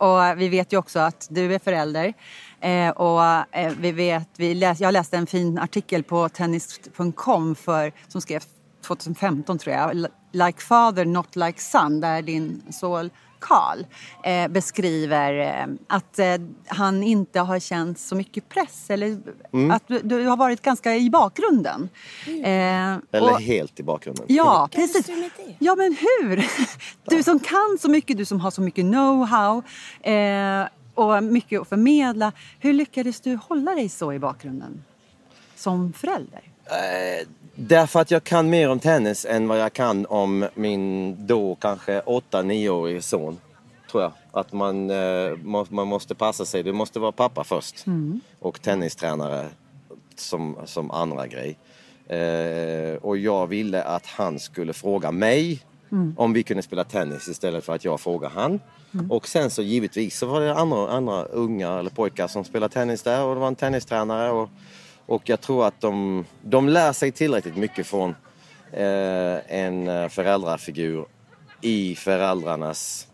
och 0.02 0.40
vi 0.40 0.48
vet 0.48 0.72
ju 0.72 0.76
också 0.76 0.98
att 0.98 1.26
du 1.30 1.54
är 1.54 1.58
förälder. 1.58 2.14
Eh, 2.64 2.90
och 2.90 3.22
eh, 3.56 3.72
vi 3.80 3.92
vet, 3.92 4.28
vi 4.36 4.54
läs, 4.54 4.80
jag 4.80 4.92
läste 4.92 5.16
en 5.16 5.26
fin 5.26 5.58
artikel 5.58 6.02
på 6.02 6.28
tennis.com 6.28 7.54
för, 7.54 7.92
som 8.08 8.20
skrevs 8.20 8.46
2015 8.86 9.58
tror 9.58 9.74
jag. 9.76 10.06
Like 10.32 10.60
father 10.60 11.04
not 11.04 11.36
like 11.36 11.60
son, 11.60 12.00
där 12.00 12.22
din 12.22 12.62
son 12.72 13.10
Karl 13.38 13.78
eh, 14.24 14.48
beskriver 14.48 15.38
eh, 15.38 15.74
att 15.88 16.18
eh, 16.18 16.26
han 16.66 17.02
inte 17.02 17.40
har 17.40 17.58
känt 17.58 17.98
så 17.98 18.14
mycket 18.14 18.48
press 18.48 18.90
eller 18.90 19.18
att 19.72 19.82
du, 19.88 20.00
du 20.00 20.26
har 20.26 20.36
varit 20.36 20.62
ganska 20.62 20.96
i 20.96 21.10
bakgrunden. 21.10 21.88
Eh, 22.26 22.32
Eller 22.44 23.32
och- 23.32 23.40
helt 23.40 23.80
i 23.80 23.82
bakgrunden. 23.82 24.24
Ja, 24.28 24.68
Lyckades 24.72 24.92
precis. 24.92 25.16
Ja, 25.58 25.74
men 25.76 25.96
hur? 26.00 26.46
Du 27.16 27.22
som 27.22 27.40
kan 27.40 27.78
så 27.80 27.90
mycket, 27.90 28.16
du 28.16 28.24
som 28.24 28.40
har 28.40 28.50
så 28.50 28.60
mycket 28.60 28.84
know-how 28.84 29.62
eh, 30.02 30.68
och 30.94 31.22
mycket 31.22 31.60
att 31.60 31.68
förmedla. 31.68 32.32
Hur 32.60 32.72
lyckades 32.72 33.20
du 33.20 33.36
hålla 33.36 33.74
dig 33.74 33.88
så 33.88 34.12
i 34.12 34.18
bakgrunden 34.18 34.84
som 35.56 35.92
förälder? 35.92 36.42
Eh, 36.64 37.26
därför 37.54 38.00
att 38.00 38.10
jag 38.10 38.24
kan 38.24 38.50
mer 38.50 38.70
om 38.70 38.80
tennis 38.80 39.24
än 39.24 39.48
vad 39.48 39.60
jag 39.60 39.72
kan 39.72 40.06
om 40.06 40.48
min 40.54 41.16
då 41.26 41.54
kanske 41.54 42.00
8-9-årige 42.00 43.02
son. 43.02 43.38
Tror 43.90 44.02
jag. 44.02 44.12
Att 44.32 44.52
man, 44.52 44.90
eh, 44.90 45.36
må, 45.42 45.66
man 45.68 45.86
måste 45.86 46.14
passa 46.14 46.44
sig. 46.44 46.62
Du 46.62 46.72
måste 46.72 46.98
vara 46.98 47.12
pappa 47.12 47.44
först. 47.44 47.84
Och 48.40 48.62
tennistränare 48.62 49.48
som, 50.16 50.56
som 50.64 50.90
andra 50.90 51.26
grej. 51.26 51.58
Eh, 52.06 52.96
och 53.02 53.18
jag 53.18 53.46
ville 53.46 53.82
att 53.82 54.06
han 54.06 54.38
skulle 54.38 54.72
fråga 54.72 55.10
mig 55.10 55.62
om 56.16 56.32
vi 56.32 56.42
kunde 56.42 56.62
spela 56.62 56.84
tennis 56.84 57.28
istället 57.28 57.64
för 57.64 57.74
att 57.74 57.84
jag 57.84 58.00
frågar 58.00 58.30
han. 58.30 58.60
Och 59.10 59.28
sen 59.28 59.50
så 59.50 59.62
givetvis 59.62 60.18
så 60.18 60.26
var 60.26 60.40
det 60.40 60.54
andra, 60.54 60.90
andra 60.90 61.24
unga 61.24 61.78
eller 61.78 61.90
pojkar 61.90 62.26
som 62.26 62.44
spelade 62.44 62.74
tennis 62.74 63.02
där 63.02 63.24
och 63.24 63.34
det 63.34 63.40
var 63.40 63.48
en 63.48 63.54
tennistränare. 63.54 64.30
Och, 64.30 64.48
och 65.06 65.28
jag 65.28 65.40
tror 65.40 65.66
att 65.66 65.80
de, 65.80 66.24
de 66.42 66.68
lär 66.68 66.92
sig 66.92 67.12
tillräckligt 67.12 67.56
mycket 67.56 67.86
från 67.86 68.14
eh, 68.72 69.58
en 69.60 69.88
eh, 69.88 70.08
föräldrafigur 70.08 71.06
i 71.60 71.94
föräldrarnas 71.94 73.08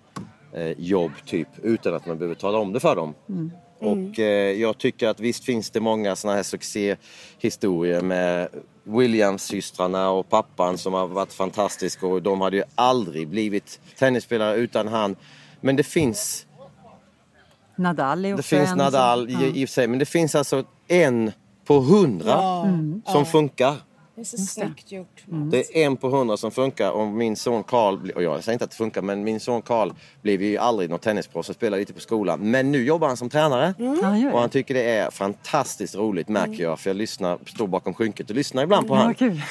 eh, 0.52 0.70
jobb 0.78 1.12
typ 1.26 1.48
utan 1.62 1.94
att 1.94 2.06
man 2.06 2.18
behöver 2.18 2.34
tala 2.34 2.58
om 2.58 2.72
det 2.72 2.80
för 2.80 2.96
dem. 2.96 3.14
Och 3.80 4.18
eh, 4.18 4.52
jag 4.60 4.78
tycker 4.78 5.08
att 5.08 5.20
visst 5.20 5.44
finns 5.44 5.70
det 5.70 5.80
många 5.80 6.16
sådana 6.16 6.36
här 6.36 6.42
succéhistorier 6.42 8.00
med 8.00 8.48
Williams-systrarna 8.84 10.10
och 10.10 10.28
pappan 10.28 10.78
som 10.78 10.92
har 10.94 11.06
varit 11.06 11.32
fantastiska 11.32 12.06
och 12.06 12.22
de 12.22 12.40
hade 12.40 12.56
ju 12.56 12.62
aldrig 12.74 13.28
blivit 13.28 13.80
tennisspelare 13.98 14.56
utan 14.56 14.88
han. 14.88 15.16
Men 15.60 15.76
det 15.76 15.82
finns, 15.82 16.46
Nadal 17.76 18.24
är 18.24 18.28
det 18.28 18.34
också 18.34 18.42
finns 18.56 18.70
en 18.70 18.78
Nadal 18.78 19.30
som- 19.32 19.42
i, 19.44 19.62
i 19.62 19.66
för 19.66 19.72
sig 19.72 19.86
men 19.88 19.98
det 19.98 20.06
finns 20.06 20.34
alltså 20.34 20.64
en 20.88 21.32
på 21.64 21.80
hundra 21.80 22.40
som 23.06 23.26
funkar. 23.26 23.76
Det 24.20 24.24
är 24.24 24.26
så 24.26 24.36
snyggt 24.36 24.92
gjort. 24.92 25.22
Det 25.26 25.58
är 25.82 25.86
en 25.86 25.96
på 25.96 26.08
hundra 26.08 26.36
som 26.36 26.50
funkar 26.50 26.90
och 26.90 27.06
min 27.06 27.36
son 27.36 27.62
Karl, 27.62 28.10
och 28.10 28.22
jag 28.22 28.44
säger 28.44 28.52
inte 28.52 28.64
att 28.64 28.70
det 28.70 28.76
funkar, 28.76 29.02
men 29.02 29.24
min 29.24 29.40
son 29.40 29.62
Karl 29.62 29.92
blev 30.22 30.42
ju 30.42 30.56
aldrig 30.58 30.90
något 30.90 31.02
tennisproffs 31.02 31.48
och 31.48 31.54
spelade 31.54 31.80
lite 31.80 31.92
på 31.92 32.00
skolan. 32.00 32.50
Men 32.50 32.72
nu 32.72 32.84
jobbar 32.84 33.08
han 33.08 33.16
som 33.16 33.30
tränare 33.30 33.74
gör 33.78 34.32
och 34.32 34.40
han 34.40 34.50
tycker 34.50 34.74
det 34.74 34.82
är 34.90 35.10
fantastiskt 35.10 35.94
roligt 35.94 36.28
märker 36.28 36.62
jag 36.62 36.78
för 36.80 36.90
jag 36.90 36.96
lyssnar, 36.96 37.38
står 37.46 37.66
bakom 37.66 37.94
skynket 37.94 38.30
och 38.30 38.36
lyssnar 38.36 38.62
ibland 38.62 38.88
på 38.88 38.94
Ja, 38.94 38.98
han. 39.00 39.14
kul. 39.14 39.42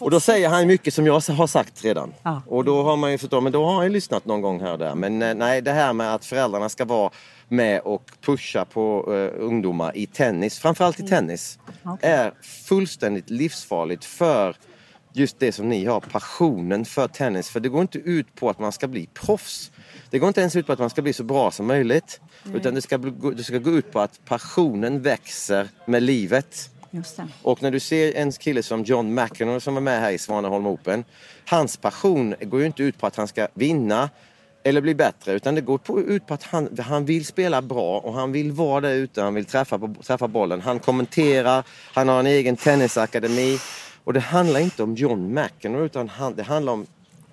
Och 0.00 0.10
då 0.10 0.20
säger 0.20 0.48
han 0.48 0.66
mycket 0.66 0.94
som 0.94 1.06
jag 1.06 1.12
har 1.20 1.46
sagt 1.46 1.84
redan. 1.84 2.14
Ja. 2.22 2.42
Och 2.46 2.64
då 2.64 2.82
har 2.82 2.96
man 2.96 3.10
ju 3.12 3.18
förstått, 3.18 3.42
men 3.42 3.52
då 3.52 3.64
har 3.64 3.74
han 3.74 3.84
ju 3.84 3.90
lyssnat 3.90 4.24
någon 4.26 4.40
gång 4.40 4.60
här 4.60 4.72
och 4.72 4.78
där. 4.78 4.94
Men 4.94 5.22
eh, 5.22 5.34
nej, 5.34 5.62
det 5.62 5.72
här 5.72 5.92
med 5.92 6.14
att 6.14 6.24
föräldrarna 6.24 6.68
ska 6.68 6.84
vara 6.84 7.10
med 7.48 7.80
och 7.80 8.10
pusha 8.20 8.64
på 8.64 9.14
eh, 9.14 9.44
ungdomar 9.44 9.96
i 9.96 10.06
tennis, 10.06 10.58
framförallt 10.58 11.00
i 11.00 11.02
tennis, 11.02 11.58
är 12.00 12.32
fullständigt 12.40 13.30
livsfarligt 13.30 14.04
för 14.04 14.56
just 15.12 15.38
det 15.38 15.52
som 15.52 15.68
ni 15.68 15.84
har, 15.84 16.00
passionen 16.00 16.84
för 16.84 17.08
tennis. 17.08 17.50
För 17.50 17.60
det 17.60 17.68
går 17.68 17.80
inte 17.80 17.98
ut 17.98 18.34
på 18.34 18.50
att 18.50 18.58
man 18.58 18.72
ska 18.72 18.88
bli 18.88 19.08
proffs. 19.14 19.70
Det 20.10 20.18
går 20.18 20.28
inte 20.28 20.40
ens 20.40 20.56
ut 20.56 20.66
på 20.66 20.72
att 20.72 20.78
man 20.78 20.90
ska 20.90 21.02
bli 21.02 21.12
så 21.12 21.24
bra 21.24 21.50
som 21.50 21.66
möjligt. 21.66 22.20
Utan 22.54 22.74
det 22.74 22.82
ska, 22.82 22.98
det 23.36 23.44
ska 23.44 23.58
gå 23.58 23.70
ut 23.70 23.92
på 23.92 24.00
att 24.00 24.24
passionen 24.24 25.02
växer 25.02 25.68
med 25.86 26.02
livet. 26.02 26.70
Och 27.42 27.62
när 27.62 27.70
du 27.70 27.80
ser 27.80 28.16
en 28.16 28.32
kille 28.32 28.62
som 28.62 28.82
John 28.84 29.14
McEnroe 29.14 29.60
som 29.60 29.74
var 29.74 29.80
med 29.80 30.00
här 30.00 30.10
i 30.10 30.18
Svaneholm 30.18 30.66
Open. 30.66 31.04
Hans 31.44 31.76
passion 31.76 32.34
går 32.40 32.60
ju 32.60 32.66
inte 32.66 32.82
ut 32.82 32.98
på 32.98 33.06
att 33.06 33.16
han 33.16 33.28
ska 33.28 33.48
vinna 33.54 34.10
eller 34.64 34.80
bli 34.80 34.94
bättre 34.94 35.32
utan 35.32 35.54
det 35.54 35.60
går 35.60 35.78
på, 35.78 36.00
ut 36.00 36.26
på 36.26 36.34
att 36.34 36.42
han, 36.42 36.68
han 36.78 37.04
vill 37.04 37.26
spela 37.26 37.62
bra 37.62 37.98
och 37.98 38.12
han 38.14 38.32
vill 38.32 38.52
vara 38.52 38.80
där 38.80 38.92
ute, 38.94 39.22
han 39.22 39.34
vill 39.34 39.44
träffa, 39.44 39.78
på- 39.78 39.94
träffa 40.02 40.28
bollen. 40.28 40.60
Han 40.60 40.78
kommenterar, 40.78 41.64
han 41.94 42.08
har 42.08 42.20
en 42.20 42.26
egen 42.26 42.56
tennisakademi. 42.56 43.58
Och 44.04 44.12
det 44.12 44.20
handlar 44.20 44.60
inte 44.60 44.82
om 44.82 44.94
John 44.94 45.34
McEnroe 45.34 45.84
utan 45.84 46.08
han, 46.08 46.34
det 46.34 46.42
handlar 46.42 46.72
om 46.72 46.86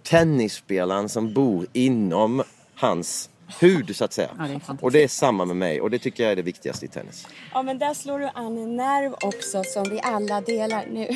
tennisspelaren 0.04 1.10
som 1.10 1.34
bor 1.34 1.66
inom 1.74 2.44
hans 2.76 3.30
hud 3.60 3.96
så 3.96 4.06
att 4.06 4.14
säga. 4.14 4.30
Ja, 4.38 4.44
det 4.48 4.78
och 4.82 4.92
det 4.92 5.04
är 5.04 5.08
samma 5.08 5.46
med 5.46 5.56
mig 5.56 5.82
och 5.82 5.90
det 5.92 6.00
tycker 6.00 6.24
jag 6.24 6.32
är 6.32 6.36
det 6.36 6.42
viktigaste 6.42 6.86
i 6.86 6.88
tennis. 6.88 7.28
Ja 7.54 7.62
men 7.62 7.78
där 7.80 7.94
slår 7.94 8.20
du 8.20 8.26
an 8.34 8.58
en 8.58 8.76
nerv 8.76 9.14
också 9.22 9.64
som 9.64 9.84
vi 9.90 10.00
alla 10.04 10.42
delar 10.42 10.86
nu. 10.92 11.08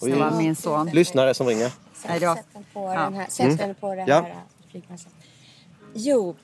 Det 0.00 0.14
var 0.14 0.30
min 0.30 0.56
son. 0.56 0.90
Lyssnare 0.92 1.34
som 1.34 1.46
ringer. 1.46 1.70
Det 2.02 2.20
Sätt 2.20 2.44
den 2.52 2.64
på 2.72 2.80
Ja. 2.94 3.00
den 3.00 3.14
här, 3.14 3.26
sätt 3.28 3.58
den 3.58 3.74
på 3.74 3.94
den 3.94 4.06
Ja. 4.08 4.14
här 4.20 4.34
flygplatsen. 4.70 5.10
Jo, 5.94 6.36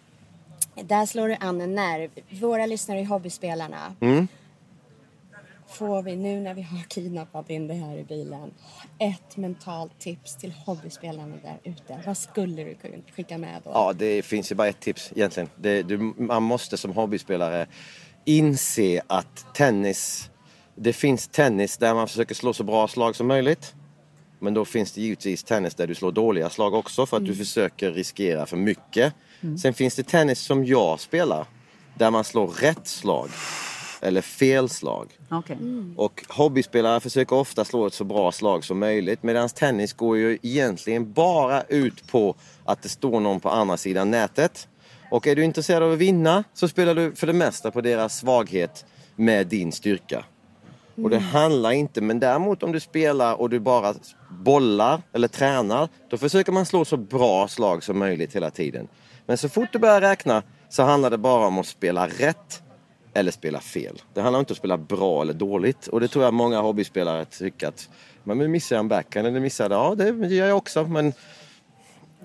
där 0.74 1.06
slår 1.06 1.28
du 1.28 1.36
an 1.40 1.60
en 1.60 1.74
nerv. 1.74 2.10
Våra 2.30 2.66
lyssnare 2.66 3.00
är 3.00 3.04
hobbyspelarna. 3.04 3.94
Mm. 4.00 4.28
Får 5.68 6.02
vi 6.02 6.16
nu 6.16 6.40
när 6.40 6.54
vi 6.54 6.62
har 6.62 6.82
kidnappat 6.88 7.50
in 7.50 7.68
det 7.68 7.74
här 7.74 7.96
i 7.96 8.04
bilen 8.04 8.54
ett 8.98 9.36
mentalt 9.36 9.98
tips 9.98 10.36
till 10.36 10.52
hobbyspelarna 10.52 11.36
där 11.42 11.58
ute? 11.64 12.02
Vad 12.06 12.16
skulle 12.16 12.64
du 12.64 12.74
kunna 12.74 12.94
skicka 13.16 13.38
med 13.38 13.60
då? 13.64 13.70
Ja, 13.74 13.92
det 13.92 14.22
finns 14.22 14.52
ju 14.52 14.56
bara 14.56 14.68
ett 14.68 14.80
tips 14.80 15.12
egentligen. 15.16 15.48
Det, 15.56 15.82
du, 15.82 15.98
man 16.16 16.42
måste 16.42 16.76
som 16.76 16.92
hobbyspelare 16.92 17.66
inse 18.24 19.02
att 19.06 19.54
tennis, 19.54 20.30
det 20.74 20.92
finns 20.92 21.28
tennis 21.28 21.76
där 21.76 21.94
man 21.94 22.08
försöker 22.08 22.34
slå 22.34 22.52
så 22.52 22.64
bra 22.64 22.88
slag 22.88 23.16
som 23.16 23.26
möjligt. 23.26 23.74
Men 24.38 24.54
då 24.54 24.64
finns 24.64 24.92
det 24.92 25.00
givetvis 25.00 25.44
tennis 25.44 25.74
där 25.74 25.86
du 25.86 25.94
slår 25.94 26.12
dåliga 26.12 26.50
slag 26.50 26.74
också 26.74 27.06
för 27.06 27.16
att 27.16 27.24
du 27.24 27.34
försöker 27.34 27.92
riskera 27.92 28.46
för 28.46 28.56
mycket. 28.56 29.14
Sen 29.62 29.74
finns 29.74 29.94
det 29.94 30.02
tennis 30.02 30.40
som 30.40 30.64
jag 30.64 31.00
spelar 31.00 31.46
där 31.94 32.10
man 32.10 32.24
slår 32.24 32.46
rätt 32.46 32.88
slag 32.88 33.28
eller 34.00 34.20
fel 34.20 34.68
slag. 34.68 35.08
Okej. 35.30 35.56
Och 35.96 36.24
hobbyspelare 36.28 37.00
försöker 37.00 37.36
ofta 37.36 37.64
slå 37.64 37.86
ett 37.86 37.94
så 37.94 38.04
bra 38.04 38.32
slag 38.32 38.64
som 38.64 38.78
möjligt 38.78 39.22
medan 39.22 39.48
tennis 39.48 39.92
går 39.92 40.16
ju 40.16 40.38
egentligen 40.42 41.12
bara 41.12 41.62
ut 41.62 42.06
på 42.06 42.34
att 42.64 42.82
det 42.82 42.88
står 42.88 43.20
någon 43.20 43.40
på 43.40 43.50
andra 43.50 43.76
sidan 43.76 44.10
nätet. 44.10 44.68
Och 45.10 45.26
är 45.26 45.36
du 45.36 45.44
intresserad 45.44 45.82
av 45.82 45.92
att 45.92 45.98
vinna 45.98 46.44
så 46.54 46.68
spelar 46.68 46.94
du 46.94 47.14
för 47.14 47.26
det 47.26 47.32
mesta 47.32 47.70
på 47.70 47.80
deras 47.80 48.18
svaghet 48.18 48.84
med 49.16 49.46
din 49.46 49.72
styrka. 49.72 50.24
Och 51.02 51.10
det 51.10 51.18
handlar 51.18 51.70
inte, 51.70 52.00
men 52.00 52.20
däremot 52.20 52.62
om 52.62 52.72
du 52.72 52.80
spelar 52.80 53.40
och 53.40 53.50
du 53.50 53.60
bara 53.60 53.94
bollar 54.30 55.02
eller 55.12 55.28
tränar, 55.28 55.88
då 56.10 56.18
försöker 56.18 56.52
man 56.52 56.66
slå 56.66 56.84
så 56.84 56.96
bra 56.96 57.48
slag 57.48 57.84
som 57.84 57.98
möjligt 57.98 58.36
hela 58.36 58.50
tiden. 58.50 58.88
Men 59.28 59.38
så 59.38 59.48
fort 59.48 59.68
du 59.72 59.78
börjar 59.78 60.00
räkna 60.00 60.42
så 60.68 60.82
handlar 60.82 61.10
det 61.10 61.18
bara 61.18 61.46
om 61.46 61.58
att 61.58 61.66
spela 61.66 62.06
rätt 62.08 62.62
eller 63.14 63.30
spela 63.30 63.60
fel. 63.60 64.02
Det 64.14 64.20
handlar 64.20 64.40
inte 64.40 64.52
om 64.52 64.54
att 64.54 64.58
spela 64.58 64.76
bra 64.78 65.22
eller 65.22 65.34
dåligt. 65.34 65.86
Och 65.86 66.00
det 66.00 66.08
tror 66.08 66.24
jag 66.24 66.34
många 66.34 66.60
hobbyspelare 66.60 67.24
tycker 67.24 67.68
att 67.68 67.88
men 68.24 68.50
missar 68.50 68.76
jag 68.76 68.80
en 68.80 68.88
backhand 68.88 69.26
eller 69.26 69.40
missar 69.40 69.68
det. 69.68 69.74
Ja, 69.74 69.94
det 69.94 70.26
gör 70.34 70.46
jag 70.48 70.56
också. 70.56 70.84
Men 70.84 71.12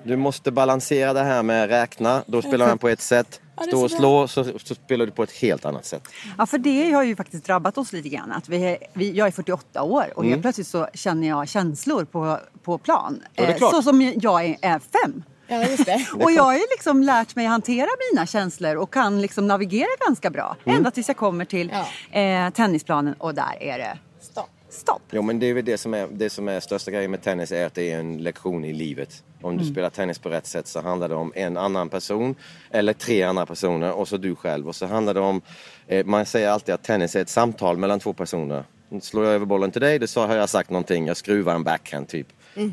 du 0.03 0.15
måste 0.15 0.51
balansera 0.51 1.13
det 1.13 1.23
här 1.23 1.43
med 1.43 1.69
räkna. 1.69 2.23
Då 2.25 2.41
spelar 2.41 2.67
man 2.67 2.77
på 2.77 2.89
ett 2.89 3.01
sätt. 3.01 3.41
Stå 3.67 3.83
och 3.83 3.91
slå 3.91 4.27
så, 4.27 4.43
så 4.59 4.75
spelar 4.75 5.05
du 5.05 5.11
på 5.11 5.23
ett 5.23 5.31
helt 5.31 5.65
annat 5.65 5.85
sätt. 5.85 6.07
Ja, 6.37 6.45
för 6.45 6.57
det 6.57 6.91
har 6.91 7.03
ju 7.03 7.15
faktiskt 7.15 7.45
drabbat 7.45 7.77
oss 7.77 7.93
lite 7.93 8.09
grann. 8.09 8.31
Att 8.31 8.49
vi, 8.49 8.63
är- 8.65 8.77
vi, 8.93 9.11
jag 9.11 9.27
är 9.27 9.31
48 9.31 9.83
år 9.83 10.13
och 10.15 10.25
helt 10.25 10.41
plötsligt 10.41 10.67
så 10.67 10.87
känner 10.93 11.27
jag 11.27 11.47
känslor 11.49 12.05
på, 12.05 12.39
på 12.63 12.77
plan. 12.77 13.13
Mm. 13.35 13.51
Ja, 13.59 13.65
Eh, 13.67 13.71
så 13.71 13.81
som 13.83 14.01
jag 14.01 14.45
är, 14.45 14.57
är 14.61 14.79
fem. 14.79 15.23
Ja, 15.47 15.63
just 15.63 15.85
det. 15.85 16.07
Och 16.23 16.31
jag 16.31 16.43
har 16.43 16.53
ju 16.53 16.63
liksom 16.71 17.03
lärt 17.03 17.35
mig 17.35 17.45
hantera 17.45 17.87
mina 18.11 18.25
känslor 18.25 18.75
och 18.75 18.93
kan 18.93 19.21
liksom 19.21 19.47
navigera 19.47 19.87
ganska 20.07 20.29
bra. 20.29 20.55
Mm. 20.65 20.77
Ända 20.77 20.91
tills 20.91 21.07
jag 21.07 21.17
kommer 21.17 21.45
till 21.45 21.71
eh, 22.11 22.49
tennisplanen 22.49 23.13
och 23.13 23.33
där 23.35 23.57
är 23.59 23.77
det 23.77 23.97
Stopp. 24.21 24.49
stopp. 24.69 25.01
Jo 25.11 25.21
men 25.21 25.39
det 25.39 25.45
är 25.45 25.53
väl 25.53 25.65
det 25.65 25.77
som 25.77 25.93
är, 25.93 26.07
det 26.11 26.29
som 26.29 26.47
är 26.47 26.59
största 26.59 26.91
grejen 26.91 27.11
med 27.11 27.21
tennis 27.21 27.51
är 27.51 27.65
att 27.65 27.73
det 27.73 27.91
är 27.91 27.99
en 27.99 28.17
lektion 28.17 28.65
i 28.65 28.73
livet. 28.73 29.23
Om 29.41 29.57
du 29.57 29.65
spelar 29.65 29.89
tennis 29.89 30.19
på 30.19 30.29
rätt 30.29 30.47
sätt 30.47 30.67
så 30.67 30.81
handlar 30.81 31.09
det 31.09 31.15
om 31.15 31.31
en 31.35 31.57
annan 31.57 31.89
person 31.89 32.35
eller 32.71 32.93
tre 32.93 33.23
andra 33.23 33.45
personer 33.45 33.91
och 33.91 34.07
så 34.07 34.17
du 34.17 34.35
själv. 34.35 34.67
Och 34.67 34.75
så 34.75 34.85
handlar 34.85 35.13
det 35.13 35.19
om, 35.19 35.41
eh, 35.87 36.05
man 36.05 36.25
säger 36.25 36.49
alltid 36.49 36.75
att 36.75 36.83
tennis 36.83 37.15
är 37.15 37.21
ett 37.21 37.29
samtal 37.29 37.77
mellan 37.77 37.99
två 37.99 38.13
personer. 38.13 38.63
Slår 39.01 39.25
jag 39.25 39.33
över 39.33 39.45
bollen 39.45 39.71
till 39.71 39.81
dig, 39.81 39.99
då 39.99 40.07
så 40.07 40.25
har 40.27 40.35
jag 40.35 40.49
sagt 40.49 40.69
någonting, 40.69 41.07
jag 41.07 41.17
skruvar 41.17 41.55
en 41.55 41.63
backhand 41.63 42.07
typ. 42.07 42.27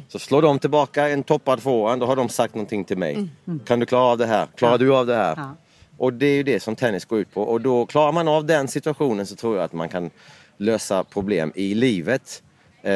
Så 0.09 0.19
slår 0.19 0.43
de 0.43 0.59
tillbaka 0.59 1.09
en 1.09 1.23
toppad 1.23 1.63
forehand, 1.63 2.01
då 2.01 2.07
har 2.07 2.17
de 2.17 2.29
sagt 2.29 2.55
någonting 2.55 2.85
till 2.85 2.99
mig. 2.99 3.29
Kan 3.65 3.81
du 3.81 3.87
klara 3.87 4.05
av 4.05 4.19
det 4.19 4.27
här? 4.27 4.47
Klarar 4.57 4.79
du 4.79 4.95
av 4.97 5.07
det 5.07 5.17
här? 5.17 5.35
Ja. 5.37 5.57
Och 5.99 6.13
det 6.13 6.27
är 6.27 6.35
ju 6.35 6.43
det 6.43 6.61
som 6.61 6.77
tennis 6.77 7.05
går 7.05 7.19
ut 7.19 7.35
på. 7.35 7.43
Och 7.43 7.61
då 7.61 7.87
klarar 7.87 8.13
man 8.13 8.29
av 8.29 8.45
den 8.45 8.69
situationen 8.69 9.27
så 9.27 9.37
tror 9.37 9.57
jag 9.57 9.65
att 9.65 9.73
man 9.73 9.89
kan 9.89 10.11
lösa 10.57 11.05
problem 11.05 11.53
i 11.55 11.75
livet. 11.75 12.43
Eh, 12.83 12.93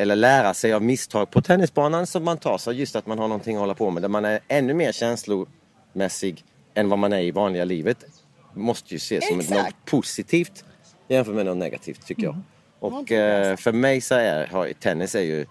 eller 0.00 0.16
lära 0.16 0.54
sig 0.54 0.72
av 0.72 0.82
misstag 0.82 1.30
på 1.30 1.42
tennisbanan 1.42 2.06
som 2.06 2.24
man 2.24 2.36
tar. 2.36 2.58
Så 2.58 2.72
just 2.72 2.96
att 2.96 3.06
man 3.06 3.18
har 3.18 3.28
någonting 3.28 3.56
att 3.56 3.60
hålla 3.60 3.74
på 3.74 3.90
med. 3.90 4.02
Där 4.02 4.08
man 4.08 4.24
är 4.24 4.40
ännu 4.48 4.74
mer 4.74 4.92
känslomässig 4.92 6.44
än 6.74 6.88
vad 6.88 6.98
man 6.98 7.12
är 7.12 7.20
i 7.20 7.30
vanliga 7.30 7.64
livet. 7.64 8.04
Måste 8.54 8.94
ju 8.94 8.96
ses 8.96 9.28
som 9.28 9.40
Exakt. 9.40 9.62
något 9.62 9.84
positivt 9.84 10.64
jämfört 11.08 11.34
med 11.34 11.46
något 11.46 11.56
negativt 11.56 12.06
tycker 12.06 12.22
jag. 12.22 12.34
Mm. 12.34 12.44
Och 12.80 13.12
eh, 13.12 13.56
för 13.56 13.72
mig 13.72 14.00
så 14.00 14.14
är 14.14 14.72
tennis 14.72 15.14
är 15.14 15.20
ju 15.20 15.46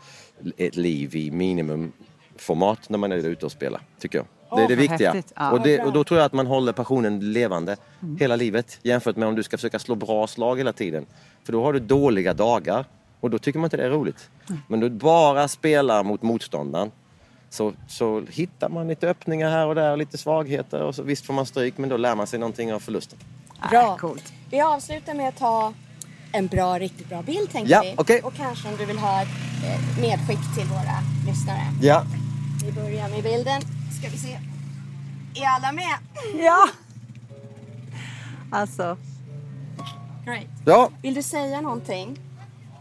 ett 0.57 0.75
liv 0.75 1.15
i 1.15 1.31
minimumformat 1.31 2.89
när 2.89 2.97
man 2.97 3.11
är 3.11 3.17
ute 3.17 3.45
och 3.45 3.51
spelar. 3.51 3.81
Tycker 3.99 4.17
jag. 4.17 4.27
Det 4.57 4.63
är 4.63 4.67
det 4.67 4.75
viktiga. 4.75 5.23
Ja. 5.35 5.51
Och, 5.51 5.61
det, 5.61 5.79
och 5.79 5.93
då 5.93 6.03
tror 6.03 6.17
jag 6.19 6.25
att 6.25 6.33
man 6.33 6.47
håller 6.47 6.73
passionen 6.73 7.33
levande 7.33 7.77
hela 8.19 8.35
livet. 8.35 8.79
Jämfört 8.83 9.15
med 9.15 9.27
om 9.27 9.35
du 9.35 9.43
ska 9.43 9.57
försöka 9.57 9.79
slå 9.79 9.95
bra 9.95 10.27
slag 10.27 10.57
hela 10.57 10.73
tiden. 10.73 11.05
För 11.43 11.53
då 11.53 11.63
har 11.63 11.73
du 11.73 11.79
dåliga 11.79 12.33
dagar. 12.33 12.85
Och 13.19 13.29
då 13.29 13.39
tycker 13.39 13.59
man 13.59 13.65
inte 13.65 13.77
det 13.77 13.85
är 13.85 13.89
roligt. 13.89 14.29
Men 14.67 14.79
du 14.79 14.89
bara 14.89 15.47
spelar 15.47 16.03
mot 16.03 16.21
motståndaren. 16.21 16.91
Så, 17.49 17.73
så 17.87 18.23
hittar 18.29 18.69
man 18.69 18.87
lite 18.87 19.09
öppningar 19.09 19.49
här 19.49 19.67
och 19.67 19.75
där 19.75 19.91
och 19.91 19.97
lite 19.97 20.17
svagheter. 20.17 20.81
Och 20.81 20.95
så, 20.95 21.03
visst 21.03 21.25
får 21.25 21.33
man 21.33 21.45
stryk 21.45 21.77
men 21.77 21.89
då 21.89 21.97
lär 21.97 22.15
man 22.15 22.27
sig 22.27 22.39
någonting 22.39 22.73
av 22.73 22.79
förlusten. 22.79 23.19
Bra. 23.69 23.97
coolt. 23.97 24.33
Vi 24.49 24.61
avslutar 24.61 25.13
med 25.13 25.29
att 25.29 25.37
ta 25.37 25.73
en 26.31 26.47
bra, 26.47 26.79
riktigt 26.79 27.09
bra 27.09 27.21
bild 27.21 27.51
tänkte 27.51 27.71
Ja, 27.73 27.81
vi. 27.81 27.93
okej. 27.97 28.21
Och 28.21 28.33
kanske 28.33 28.67
om 28.67 28.73
du 28.77 28.85
vill 28.85 28.97
ha 28.97 29.21
ett 29.21 29.27
eh, 29.65 30.01
medskick 30.01 30.55
till 30.55 30.65
våra 30.67 30.95
lyssnare. 31.27 31.61
Ja, 31.81 32.03
Vi 32.65 32.71
börjar 32.71 33.09
med 33.09 33.23
bilden. 33.23 33.61
Ska 33.99 34.09
vi 34.09 34.17
se. 34.17 34.39
Är 35.35 35.45
alla 35.47 35.71
med? 35.71 35.97
Ja. 36.45 36.67
Alltså. 38.51 38.97
Great. 40.25 40.45
Ja, 40.65 40.89
Vill 41.01 41.13
du 41.13 41.23
säga 41.23 41.61
någonting? 41.61 42.19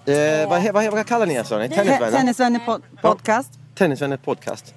eh, 0.06 0.48
vad, 0.48 0.72
vad, 0.72 0.92
vad 0.92 1.06
kallar 1.06 1.26
ni 1.26 1.34
er? 1.34 1.44
sa 1.44 1.58
ni? 1.58 1.68
Tennisvänner? 1.68 2.10
Tennisvänner 2.18 2.58
pod- 2.60 2.82
podcast. 3.02 3.52
Tennisvänner 3.74 4.16
podcast. 4.16 4.74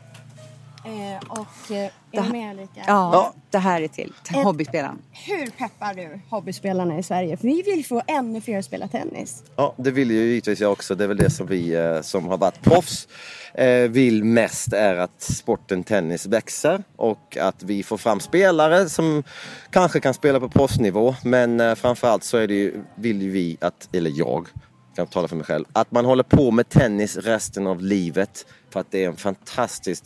Eh, 0.85 1.29
och 1.29 1.75
eh, 1.75 1.91
är 2.11 2.21
du 2.23 2.31
med 2.31 2.51
Ulrika? 2.51 2.83
Ja, 2.87 3.33
det 3.49 3.57
här 3.57 3.81
är 3.81 3.87
till 3.87 4.13
hobbyspelaren. 4.33 5.01
Hur 5.11 5.47
peppar 5.47 5.93
du 5.93 6.19
hobbyspelarna 6.29 6.99
i 6.99 7.03
Sverige? 7.03 7.37
För 7.37 7.47
vi 7.47 7.61
vill 7.61 7.85
få 7.85 8.01
ännu 8.07 8.41
fler 8.41 8.57
att 8.57 8.65
spela 8.65 8.87
tennis. 8.87 9.43
Ja, 9.55 9.75
det 9.77 9.91
vill 9.91 10.11
ju 10.11 10.17
givetvis 10.17 10.59
jag 10.59 10.71
också. 10.71 10.95
Det 10.95 11.03
är 11.03 11.07
väl 11.07 11.17
det 11.17 11.29
som 11.29 11.47
vi 11.47 11.75
eh, 11.75 12.01
som 12.01 12.27
har 12.27 12.37
varit 12.37 12.61
proffs 12.61 13.07
eh, 13.53 13.89
vill 13.89 14.23
mest 14.23 14.73
är 14.73 14.95
att 14.95 15.21
sporten 15.21 15.83
tennis 15.83 16.25
växer 16.25 16.83
och 16.95 17.37
att 17.37 17.63
vi 17.63 17.83
får 17.83 17.97
fram 17.97 18.19
spelare 18.19 18.89
som 18.89 19.23
kanske 19.69 19.99
kan 19.99 20.13
spela 20.13 20.39
på 20.39 20.49
proffsnivå. 20.49 21.15
Men 21.23 21.59
eh, 21.59 21.75
framförallt 21.75 22.23
så 22.23 22.37
är 22.37 22.47
det 22.47 22.53
ju, 22.53 22.83
vill 22.95 23.21
ju 23.21 23.29
vi 23.29 23.57
att, 23.61 23.95
eller 23.95 24.11
jag, 24.15 24.47
kan 24.95 25.07
tala 25.07 25.27
för 25.27 25.35
mig 25.35 25.45
själv, 25.45 25.65
att 25.73 25.91
man 25.91 26.05
håller 26.05 26.23
på 26.23 26.51
med 26.51 26.69
tennis 26.69 27.17
resten 27.17 27.67
av 27.67 27.81
livet. 27.81 28.45
För 28.69 28.79
att 28.79 28.91
det 28.91 29.03
är 29.03 29.07
en 29.07 29.15
fantastisk, 29.17 30.03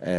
eh, 0.00 0.10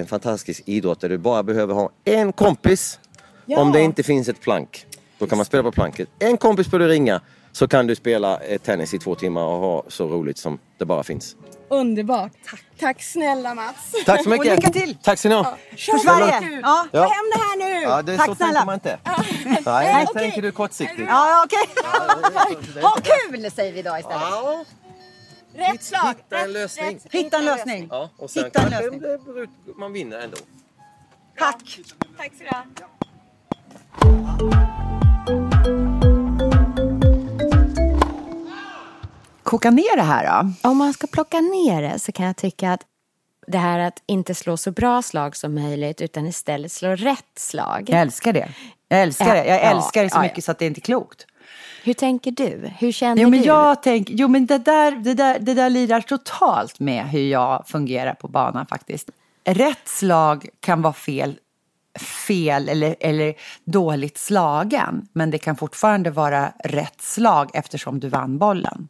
en 0.00 0.06
fantastisk 0.06 0.62
idrott 0.66 1.00
där 1.00 1.08
du 1.08 1.18
bara 1.18 1.42
behöver 1.42 1.74
ha 1.74 1.90
en 2.04 2.32
kompis 2.32 2.98
Ja. 3.46 3.60
om 3.60 3.72
det 3.72 3.80
inte 3.82 4.02
finns 4.02 4.28
ett 4.28 4.40
plank. 4.40 4.86
Då 5.18 5.26
kan 5.26 5.38
man 5.38 5.44
spela 5.44 5.62
på 5.62 5.72
planket. 5.72 6.08
En 6.18 6.36
kompis 6.36 6.70
får 6.70 6.78
du 6.78 6.88
ringa 6.88 7.20
så 7.56 7.68
kan 7.68 7.86
du 7.86 7.94
spela 7.94 8.38
eh, 8.40 8.58
tennis 8.58 8.94
i 8.94 8.98
två 8.98 9.14
timmar 9.14 9.42
och 9.44 9.58
ha 9.58 9.82
så 9.88 10.06
roligt 10.08 10.38
som 10.38 10.58
det 10.78 10.84
bara 10.84 11.02
finns. 11.02 11.36
Underbart. 11.68 12.32
Tack. 12.50 12.64
Tack 12.80 13.02
snälla 13.02 13.54
Mats. 13.54 13.92
Tack 14.06 14.22
så 14.22 14.28
mycket! 14.28 14.46
Och 14.46 14.54
lycka 14.56 14.70
till! 14.70 14.96
Tack 15.02 15.18
så 15.18 15.28
ni 15.28 15.34
ha! 15.34 15.56
Kör 15.76 15.98
Sverige. 15.98 16.40
Kul. 16.40 16.60
Ja. 16.62 16.86
Få 16.92 16.98
hem 16.98 17.08
det 17.34 17.38
här 17.38 17.56
nu! 17.58 17.82
Ja, 17.82 18.02
det, 18.02 18.16
Tack 18.16 18.26
så 18.26 18.34
snälla. 18.34 18.52
tänker 18.52 18.66
man 18.66 18.74
inte. 18.74 18.98
Nej, 19.70 19.94
nu 19.94 20.04
okej. 20.10 20.22
tänker 20.22 20.42
du 20.42 20.52
kortsiktigt. 20.52 21.08
Ja, 21.08 21.44
okej. 21.46 21.84
Ha 22.82 22.96
kul 23.30 23.50
säger 23.50 23.72
vi 23.72 23.78
idag 23.78 23.98
istället. 24.00 24.20
Ja, 24.30 24.64
Rätt 25.54 25.82
slag! 25.82 26.14
hitta 26.16 26.38
en 26.38 26.52
lösning. 26.52 26.94
rätt- 27.04 27.12
Hitta 27.12 27.36
en 27.38 27.44
lösning. 27.44 27.88
Ja, 27.90 28.10
och 28.18 28.30
sen 28.30 28.44
Hitta 28.44 28.62
en 28.62 28.70
lösning. 28.70 29.00
det 29.00 29.18
man 29.76 29.92
vinner 29.92 30.18
ändå. 30.18 30.36
Tack. 31.38 31.80
Tack 32.16 32.32
så 32.38 32.44
du 32.44 32.48
ha. 32.50 32.64
Koka 39.46 39.70
ner 39.70 39.96
det 39.96 40.02
här 40.02 40.42
då. 40.42 40.68
Om 40.68 40.76
man 40.76 40.92
ska 40.92 41.06
plocka 41.06 41.40
ner 41.40 41.82
det 41.82 41.98
så 41.98 42.12
kan 42.12 42.26
jag 42.26 42.36
tycka 42.36 42.72
att 42.72 42.80
det 43.46 43.58
här 43.58 43.78
att 43.78 44.02
inte 44.06 44.34
slå 44.34 44.56
så 44.56 44.70
bra 44.70 45.02
slag 45.02 45.36
som 45.36 45.54
möjligt 45.54 46.00
utan 46.00 46.26
istället 46.26 46.72
slå 46.72 46.96
rätt 46.96 47.38
slag. 47.38 47.84
Jag 47.88 48.00
älskar 48.00 48.32
det. 48.32 48.48
Jag 48.88 49.02
älskar 49.02 49.34
det. 49.34 49.46
Jag 49.46 49.56
ja, 49.56 49.60
älskar 49.60 50.02
det 50.02 50.10
så 50.10 50.20
mycket 50.20 50.44
så 50.44 50.50
att 50.50 50.58
det 50.58 50.66
inte 50.66 50.80
är 50.80 50.82
klokt. 50.82 51.26
Hur 51.84 51.92
tänker 51.92 52.30
du? 52.30 52.70
Hur 52.78 52.92
känner 52.92 53.22
Jo 53.22 53.30
men 53.30 53.40
du? 53.40 53.46
jag 53.46 53.82
tänker, 53.82 54.14
jo 54.14 54.28
men 54.28 54.46
det 54.46 54.58
där, 54.58 54.92
det 54.92 55.14
där, 55.14 55.38
det 55.38 55.54
där 55.54 55.70
lirar 55.70 56.00
totalt 56.00 56.80
med 56.80 57.08
hur 57.08 57.28
jag 57.28 57.68
fungerar 57.68 58.14
på 58.14 58.28
banan 58.28 58.66
faktiskt. 58.66 59.10
Rätt 59.44 59.88
slag 59.88 60.48
kan 60.60 60.82
vara 60.82 60.94
fel, 60.94 61.38
fel 62.28 62.68
eller, 62.68 62.96
eller 63.00 63.34
dåligt 63.64 64.18
slagen. 64.18 65.08
Men 65.12 65.30
det 65.30 65.38
kan 65.38 65.56
fortfarande 65.56 66.10
vara 66.10 66.52
rätt 66.64 67.00
slag 67.00 67.50
eftersom 67.54 68.00
du 68.00 68.08
vann 68.08 68.38
bollen. 68.38 68.88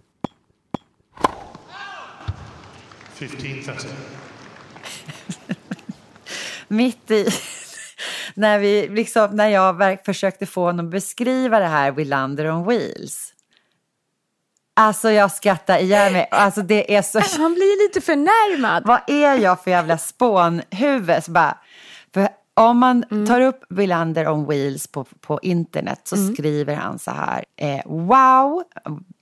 15-30. 3.19 3.87
Mitt 6.69 7.11
i, 7.11 7.29
när, 8.35 8.59
vi, 8.59 8.89
liksom, 8.89 9.37
när 9.37 9.49
jag 9.49 9.99
försökte 10.05 10.47
få 10.47 10.65
honom 10.65 10.87
att 10.87 10.91
beskriva 10.93 11.59
det 11.59 11.67
här 11.67 11.93
Wilander 11.93 12.51
on 12.51 12.67
wheels. 12.67 13.33
Alltså 14.79 15.11
jag 15.11 15.33
skrattar 15.33 15.79
ihjäl 15.79 16.13
mig. 16.13 16.29
Alltså 16.31 16.63
det 16.63 16.95
är 16.97 17.02
så... 17.02 17.19
Han 17.43 17.55
blir 17.55 17.89
lite 17.89 18.00
förnärmad. 18.00 18.83
Vad 18.87 19.00
är 19.07 19.35
jag 19.35 19.65
för 19.65 19.71
jävla 19.71 19.99
spånhuvud? 19.99 21.25
Så 21.25 21.31
bara, 21.31 21.59
för 22.15 22.29
om 22.55 22.79
man 22.79 23.05
Mm. 23.11 23.26
tar 23.26 23.41
upp 23.41 23.65
Wilander 23.69 24.29
on 24.29 24.47
wheels 24.49 24.87
på, 24.87 25.05
på 25.05 25.41
internet 25.43 26.00
så 26.05 26.17
Mm. 26.17 26.35
skriver 26.35 26.75
han 26.75 26.99
så 26.99 27.11
här. 27.11 27.45
Eh, 27.57 27.81
wow, 27.87 28.63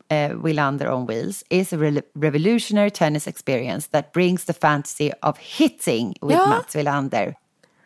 eh, 0.08 0.32
Wilander 0.44 0.90
on 0.92 1.06
wheels 1.06 1.44
is 1.48 1.72
a 1.72 1.76
re- 1.76 2.02
revolutionary 2.14 2.90
tennis 2.90 3.26
experience 3.28 3.88
that 3.90 4.12
brings 4.12 4.44
the 4.44 4.52
fantasy 4.52 5.10
of 5.22 5.38
hitting 5.38 6.08
with 6.22 6.36
Ja. 6.38 6.46
Mats 6.46 6.76
Wilander. 6.76 7.34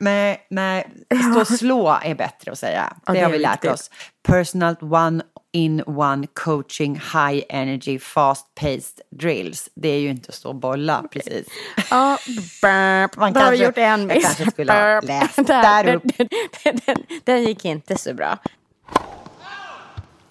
Nej, 0.00 0.46
nej, 0.50 0.86
stå 1.32 1.40
och 1.40 1.46
slå 1.46 1.98
är 2.02 2.14
bättre 2.14 2.52
att 2.52 2.58
säga. 2.58 2.96
Ja, 3.06 3.12
det 3.12 3.18
det 3.18 3.24
har 3.24 3.30
vi 3.32 3.38
lärt 3.38 3.64
oss. 3.64 3.90
Personal 4.28 4.76
one 4.80 5.22
in 5.52 5.82
one 5.86 6.26
coaching 6.34 6.94
high 6.94 7.42
energy 7.48 7.98
fast 7.98 8.54
paced 8.54 9.00
drills. 9.10 9.68
Det 9.74 9.88
är 9.88 10.00
ju 10.00 10.08
inte 10.08 10.28
att 10.28 10.34
stå 10.34 10.48
och 10.48 10.54
bolla 10.54 11.04
precis. 11.12 11.46
Ja, 11.90 12.18
burp. 12.62 13.16
Man 13.16 13.32
Då 13.32 13.40
har 13.40 13.46
kanske- 13.46 13.64
gjort 13.64 13.78
en 13.78 14.00
jag 14.00 14.06
miss. 14.16 14.24
kanske 14.24 14.50
skulle 14.50 14.72
ha 14.72 15.00
läst 15.00 15.36
Där, 15.46 15.84
där 15.84 15.94
upp. 15.94 16.02
Den, 16.16 16.28
den, 16.64 16.78
den, 16.86 16.96
den 17.24 17.42
gick 17.44 17.64
inte 17.64 17.98
så 17.98 18.14
bra. 18.14 18.38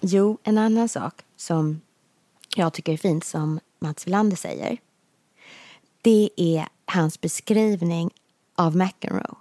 Jo, 0.00 0.38
en 0.44 0.58
annan 0.58 0.88
sak 0.88 1.14
som 1.38 1.80
jag 2.56 2.72
tycker 2.72 2.92
är 2.92 2.96
fint 2.96 3.24
som 3.24 3.60
Mats 3.80 4.06
Wilander 4.06 4.36
säger. 4.36 4.78
Det 6.02 6.30
är 6.36 6.68
hans 6.86 7.20
beskrivning 7.20 8.10
av 8.56 8.76
McEnroe. 8.76 9.34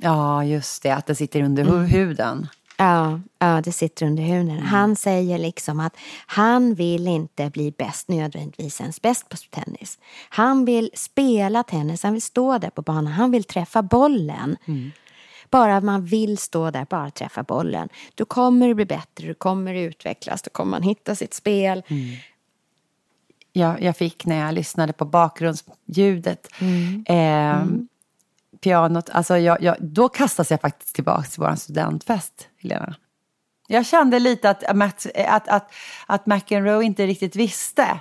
Ja, 0.00 0.44
just 0.44 0.82
det, 0.82 0.90
att 0.90 1.06
det 1.06 1.14
sitter 1.14 1.42
under 1.42 1.64
hu- 1.64 1.84
huden. 1.86 2.48
Ja, 2.76 3.20
ja, 3.38 3.60
det 3.60 3.72
sitter 3.72 4.06
under 4.06 4.22
huden. 4.22 4.58
Han 4.58 4.96
säger 4.96 5.38
liksom 5.38 5.80
att 5.80 5.96
han 6.26 6.74
vill 6.74 7.06
inte 7.08 7.50
bli 7.50 7.70
bäst 7.78 8.08
nödvändigtvis 8.08 8.80
ens 8.80 9.02
bäst 9.02 9.28
på 9.28 9.36
tennis. 9.36 9.98
Han 10.28 10.64
vill 10.64 10.90
spela 10.94 11.62
tennis, 11.62 12.02
han 12.02 12.12
vill 12.12 12.22
stå 12.22 12.58
där 12.58 12.70
på 12.70 12.82
banan, 12.82 13.06
han 13.06 13.30
vill 13.30 13.44
träffa 13.44 13.82
bollen. 13.82 14.56
Bara 15.54 15.80
man 15.80 16.04
vill 16.04 16.38
stå 16.38 16.70
där, 16.70 16.86
bara 16.90 17.10
träffa 17.10 17.42
bollen. 17.42 17.88
Då 18.14 18.24
kommer 18.24 18.68
det 18.68 18.74
bli 18.74 18.84
bättre, 18.84 19.26
du 19.26 19.34
kommer 19.34 19.74
utvecklas, 19.74 20.42
då 20.42 20.50
kommer 20.50 20.70
man 20.70 20.82
hitta 20.82 21.14
sitt 21.14 21.34
spel. 21.34 21.82
Jag, 23.52 23.82
jag 23.82 23.96
fick 23.96 24.26
när 24.26 24.46
jag 24.46 24.54
lyssnade 24.54 24.92
på 24.92 25.04
bakgrundsljudet. 25.04 26.48
Eh, 27.06 27.64
Pianot, 28.60 29.10
alltså 29.10 29.38
jag, 29.38 29.62
jag, 29.62 29.76
då 29.80 30.08
kastas 30.08 30.50
jag 30.50 30.60
faktiskt 30.60 30.94
tillbaka 30.94 31.22
till 31.22 31.42
vår 31.42 31.56
studentfest, 31.56 32.48
Helena. 32.62 32.94
Jag 33.66 33.86
kände 33.86 34.18
lite 34.18 34.50
att, 34.50 34.76
Matt, 34.76 35.06
att, 35.14 35.48
att, 35.48 35.72
att 36.06 36.26
McEnroe 36.26 36.84
inte 36.84 37.06
riktigt 37.06 37.36
visste 37.36 38.00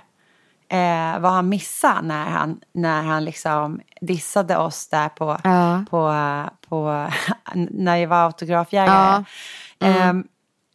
eh, 0.69 1.19
vad 1.19 1.31
han 1.31 1.49
missade 1.49 2.01
när 2.01 2.25
han, 2.25 2.59
när 2.73 3.01
han 3.03 3.25
liksom 3.25 3.79
dissade 4.01 4.57
oss 4.57 4.87
där 4.87 5.09
på, 5.09 5.37
Ja. 5.43 5.83
på, 5.89 6.13
på 6.69 7.07
när 7.69 7.95
jag 7.97 8.07
var 8.07 8.17
autografjägare. 8.25 9.23
Eh, 9.79 10.13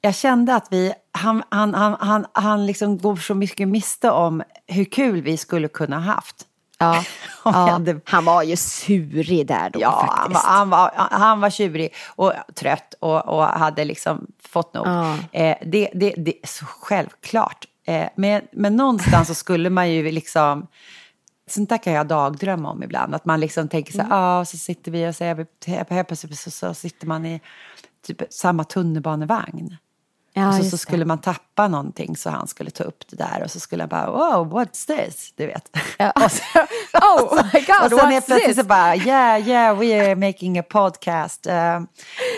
jag 0.01 0.15
kände 0.15 0.55
att 0.55 0.67
vi, 0.71 0.93
han, 1.13 1.43
han, 1.49 1.75
han, 1.75 1.97
han, 2.01 2.27
han 2.33 2.67
liksom 2.67 2.99
går 2.99 3.17
så 3.17 3.35
mycket 3.35 3.69
miste 3.69 4.11
om 4.11 4.43
hur 4.67 4.85
kul 4.85 5.23
vi 5.23 5.37
skulle 5.37 5.69
kunna 5.69 6.01
ha 6.01 6.13
haft. 6.13 6.45
Ja, 6.81 7.03
ja. 7.45 7.51
hade- 7.51 8.01
Han 8.05 8.25
var 8.25 8.43
ju 8.43 8.57
surig 8.57 9.47
där 9.47 9.71
då 9.71 9.81
Ja, 9.81 9.91
han 9.91 10.07
var, 10.09 10.17
faktiskt. 10.17 10.45
han, 10.47 10.71
var, 10.71 10.91
han 10.97 11.41
var 11.41 11.51
tjurig 11.51 11.95
och 12.17 12.33
trött 12.55 12.95
och, 13.01 13.29
och 13.29 13.45
hade 13.45 13.85
liksom 13.85 14.27
fått 14.49 14.75
nog. 14.75 14.87
Ja. 14.87 15.15
Eh, 15.33 15.57
det, 15.67 15.91
det, 15.95 16.15
det 16.17 16.35
är 16.43 16.47
så 16.47 16.65
självklart. 16.67 17.65
Eh, 17.89 18.09
men, 18.15 18.43
men 18.53 18.77
någonstans 18.77 19.29
så 19.29 19.35
skulle 19.35 19.71
man 19.71 19.93
ju 19.93 20.11
liksom... 20.11 20.67
Sånt 21.47 21.69
där 21.69 21.79
kan 21.79 21.93
jag 21.93 22.07
dagdrömma 22.07 22.71
om 22.71 22.83
ibland. 22.83 23.15
Att 23.15 23.25
man 23.25 23.41
liksom 23.41 23.69
tänker 23.69 23.93
så 23.93 24.03
här, 24.03 24.09
ja, 24.11 24.45
så 24.45 24.57
sitter 24.57 24.93
vi 24.93 25.09
och 25.09 25.17
så 25.17 25.25
är 25.25 25.35
vi, 25.35 25.47
helt 25.67 26.09
plötsligt 26.09 26.39
så, 26.39 26.51
så 26.51 26.75
sitter 26.75 27.07
man 27.07 27.27
i 27.27 27.41
typ 28.07 28.23
samma 28.31 28.65
tunnelbanevagn. 28.65 29.77
Ja, 30.39 30.49
och 30.49 30.55
så, 30.55 30.71
så 30.71 30.79
skulle 30.79 31.05
man 31.05 31.19
tappa 31.19 31.69
någonting 31.69 32.17
så 32.17 32.31
han 32.31 32.49
skulle 32.49 32.71
ta 32.71 32.85
upp 32.85 33.05
det 33.11 33.17
där 33.17 33.43
och 33.45 33.51
så 33.51 33.61
skulle 33.61 33.83
jag 33.83 33.91
bara, 33.91 34.11
wow, 34.11 34.53
what's 34.53 34.87
this? 34.87 35.33
Du 35.37 35.47
vet. 35.47 35.77
Ja. 35.99 36.11
och, 36.25 36.33
så, 36.33 36.43
Oh 36.93 37.35
my 37.53 37.61
god, 37.61 37.85
och 37.85 37.91
sen 37.91 37.99
what's 37.99 38.11
helt 38.11 38.27
plötsligt 38.27 38.45
this? 38.45 38.57
så 38.57 38.65
bara, 38.65 38.97
yeah, 38.97 39.49
yeah, 39.49 39.79
we 39.79 40.07
are 40.07 40.15
making 40.15 40.59
a 40.59 40.63
podcast 40.63 41.47
uh, 41.47 41.81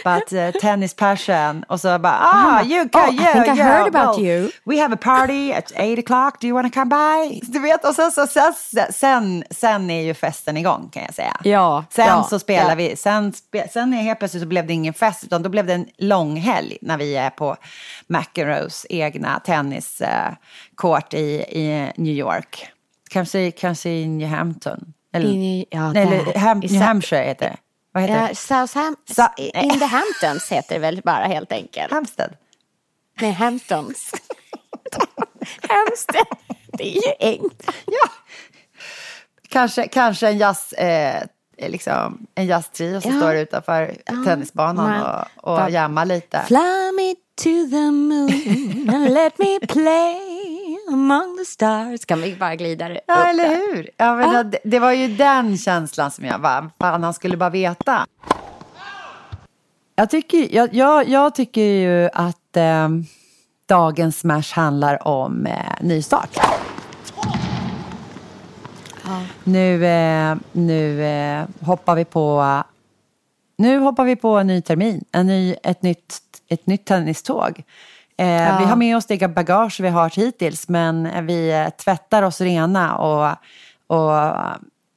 about 0.05 0.33
uh, 0.33 0.61
tennis 0.61 0.95
passion. 0.95 1.65
Och 1.69 1.81
så 1.81 1.99
bara, 1.99 2.19
ah, 2.21 2.65
you 2.65 2.89
can, 2.89 3.09
oh, 3.09 3.15
I 3.15 3.17
yeah, 3.17 3.33
think 3.33 3.47
I 3.47 3.59
yeah, 3.59 3.69
heard 3.69 3.95
about 3.95 4.19
well, 4.19 4.27
you. 4.27 4.51
We 4.65 4.81
have 4.81 4.95
a 4.95 4.99
party 5.01 5.53
at 5.53 5.73
eight 5.77 5.99
o'clock, 5.99 6.41
do 6.41 6.47
you 6.47 6.55
want 6.55 6.73
to 6.73 6.81
come 6.81 6.89
by? 6.89 7.41
Du 7.43 7.59
vet, 7.59 7.85
och 7.85 7.95
sen, 7.95 8.13
så, 8.13 8.27
sen, 8.27 8.55
sen, 8.93 9.45
sen 9.51 9.91
är 9.91 10.03
ju 10.03 10.15
festen 10.15 10.57
igång 10.57 10.89
kan 10.93 11.03
jag 11.03 11.15
säga. 11.15 11.37
Ja, 11.45 11.85
Sen 11.91 12.07
ja, 12.07 12.27
så 12.31 12.39
spelar 12.39 12.69
ja. 12.69 12.75
vi, 12.75 12.97
sen, 12.97 13.33
sen 13.73 13.95
är 13.95 14.03
helt 14.03 14.19
plötsligt 14.19 14.43
så 14.43 14.49
blev 14.49 14.67
det 14.67 14.73
ingen 14.73 14.95
fest 14.95 15.25
utan 15.25 15.43
då 15.43 15.49
blev 15.49 15.67
det 15.67 15.75
en 15.75 15.87
lång 15.99 16.37
helg 16.37 16.79
när 16.83 16.97
vi 16.99 17.17
är 17.17 17.31
på 17.31 17.57
McEnroes 18.07 18.87
egna 18.91 19.41
tenniskort 19.41 21.15
i, 21.15 21.45
i 21.49 21.93
New 21.97 22.15
York. 22.15 22.67
Kanske, 23.11 23.51
kanske 23.51 23.91
i 23.91 24.09
New 24.09 24.29
Hampton. 24.29 24.93
Eller, 25.13 25.29
I- 25.29 25.67
ja, 25.71 25.93
nej, 25.93 26.03
eller 26.03 26.39
Ham, 26.39 26.63
I 26.63 26.67
New 26.73 26.83
Hampshire 26.83 27.23
heter 27.25 27.49
det. 27.51 27.57
Vad 27.93 28.03
heter 28.03 28.17
Ja, 28.23 28.29
det? 28.29 28.35
Southam 28.35 28.97
Sa- 29.11 29.35
in 29.37 29.79
the 29.79 29.85
Hamptons 29.85 30.53
heter 30.53 30.75
det 30.75 30.81
väl 30.81 31.01
bara 31.05 31.25
helt 31.25 31.53
enkelt. 31.53 31.93
Hampstead. 31.93 32.37
Nej, 33.21 33.31
Hamptons. 33.33 34.11
Hampstead. 35.69 36.27
Det 36.73 36.85
är 36.89 36.93
ju 36.95 37.13
enkelt. 37.21 37.63
Kanske, 39.49 39.89
kanske 39.89 40.29
en 40.29 40.39
jazz... 40.39 40.73
Eh, 40.73 41.23
liksom, 41.69 42.27
en 42.35 42.47
jazztrio 42.47 43.01
som 43.01 43.11
Ja. 43.13 43.17
står 43.21 43.35
utanför 43.35 43.95
tennisbanan 44.27 44.91
Man- 44.91 45.25
och, 45.37 45.59
och 45.65 45.71
jammar 45.71 46.05
lite. 46.07 46.43
Fly 46.47 46.93
me 46.97 47.15
to 47.37 47.71
the 47.71 47.91
moon 47.91 48.91
and 48.95 49.11
let 49.15 49.39
me 49.39 49.59
play 49.69 50.17
among 50.93 51.39
the 51.39 51.45
stars. 51.45 52.05
Kan 52.05 52.21
vi 52.21 52.37
bara 52.37 52.57
glida 52.57 52.93
upp 52.93 52.99
Ja, 53.07 53.25
eller 53.27 53.49
hur? 53.49 53.91
Ja, 53.97 54.17
men 54.17 54.51
det, 54.51 54.59
det 54.65 54.79
var 54.79 54.93
ju 54.93 55.09
den 55.17 55.59
känslan 55.59 56.11
som 56.11 56.25
jag 56.25 56.41
bara, 56.41 56.71
fan 56.79 57.03
han 57.03 57.15
skulle 57.15 57.37
bara 57.37 57.51
veta. 57.51 58.07
Jag 59.95 60.11
tycker, 60.11 60.55
jag, 60.55 60.75
jag, 60.75 61.09
jag 61.09 61.35
tycker 61.35 61.61
ju 61.63 62.09
att 62.13 62.57
eh, 62.57 62.89
dagens 63.69 64.19
Smash 64.19 64.55
handlar 64.55 65.09
om 65.09 65.47
eh, 65.47 65.55
nystart. 65.81 66.39
Nu, 69.45 69.87
eh, 69.87 70.37
nu 70.53 71.05
eh, 71.05 71.45
hoppar 71.61 71.95
vi 71.95 72.05
på 72.05 72.63
nu 73.59 73.79
hoppar 73.79 74.05
vi 74.05 74.17
på 74.17 74.39
en 74.39 74.47
ny 74.47 74.63
termin, 74.63 75.05
en 75.13 75.27
ny, 75.27 75.57
ett, 75.63 75.83
nytt, 75.83 76.19
ett 76.49 76.67
nytt 76.67 76.85
tenniståg. 76.85 77.63
Eh, 78.17 78.59
Vi 78.59 78.65
har 78.65 78.77
med 78.77 78.97
oss 78.97 79.07
det 79.07 79.29
bagage 79.29 79.81
vi 79.81 79.89
har 79.89 80.03
hört 80.03 80.19
hittills 80.19 80.69
men 80.69 81.27
vi 81.27 81.51
eh, 81.51 81.69
tvättar 81.69 82.23
oss 82.23 82.41
rena 82.41 82.97
och, 82.97 83.37
och 83.87 84.13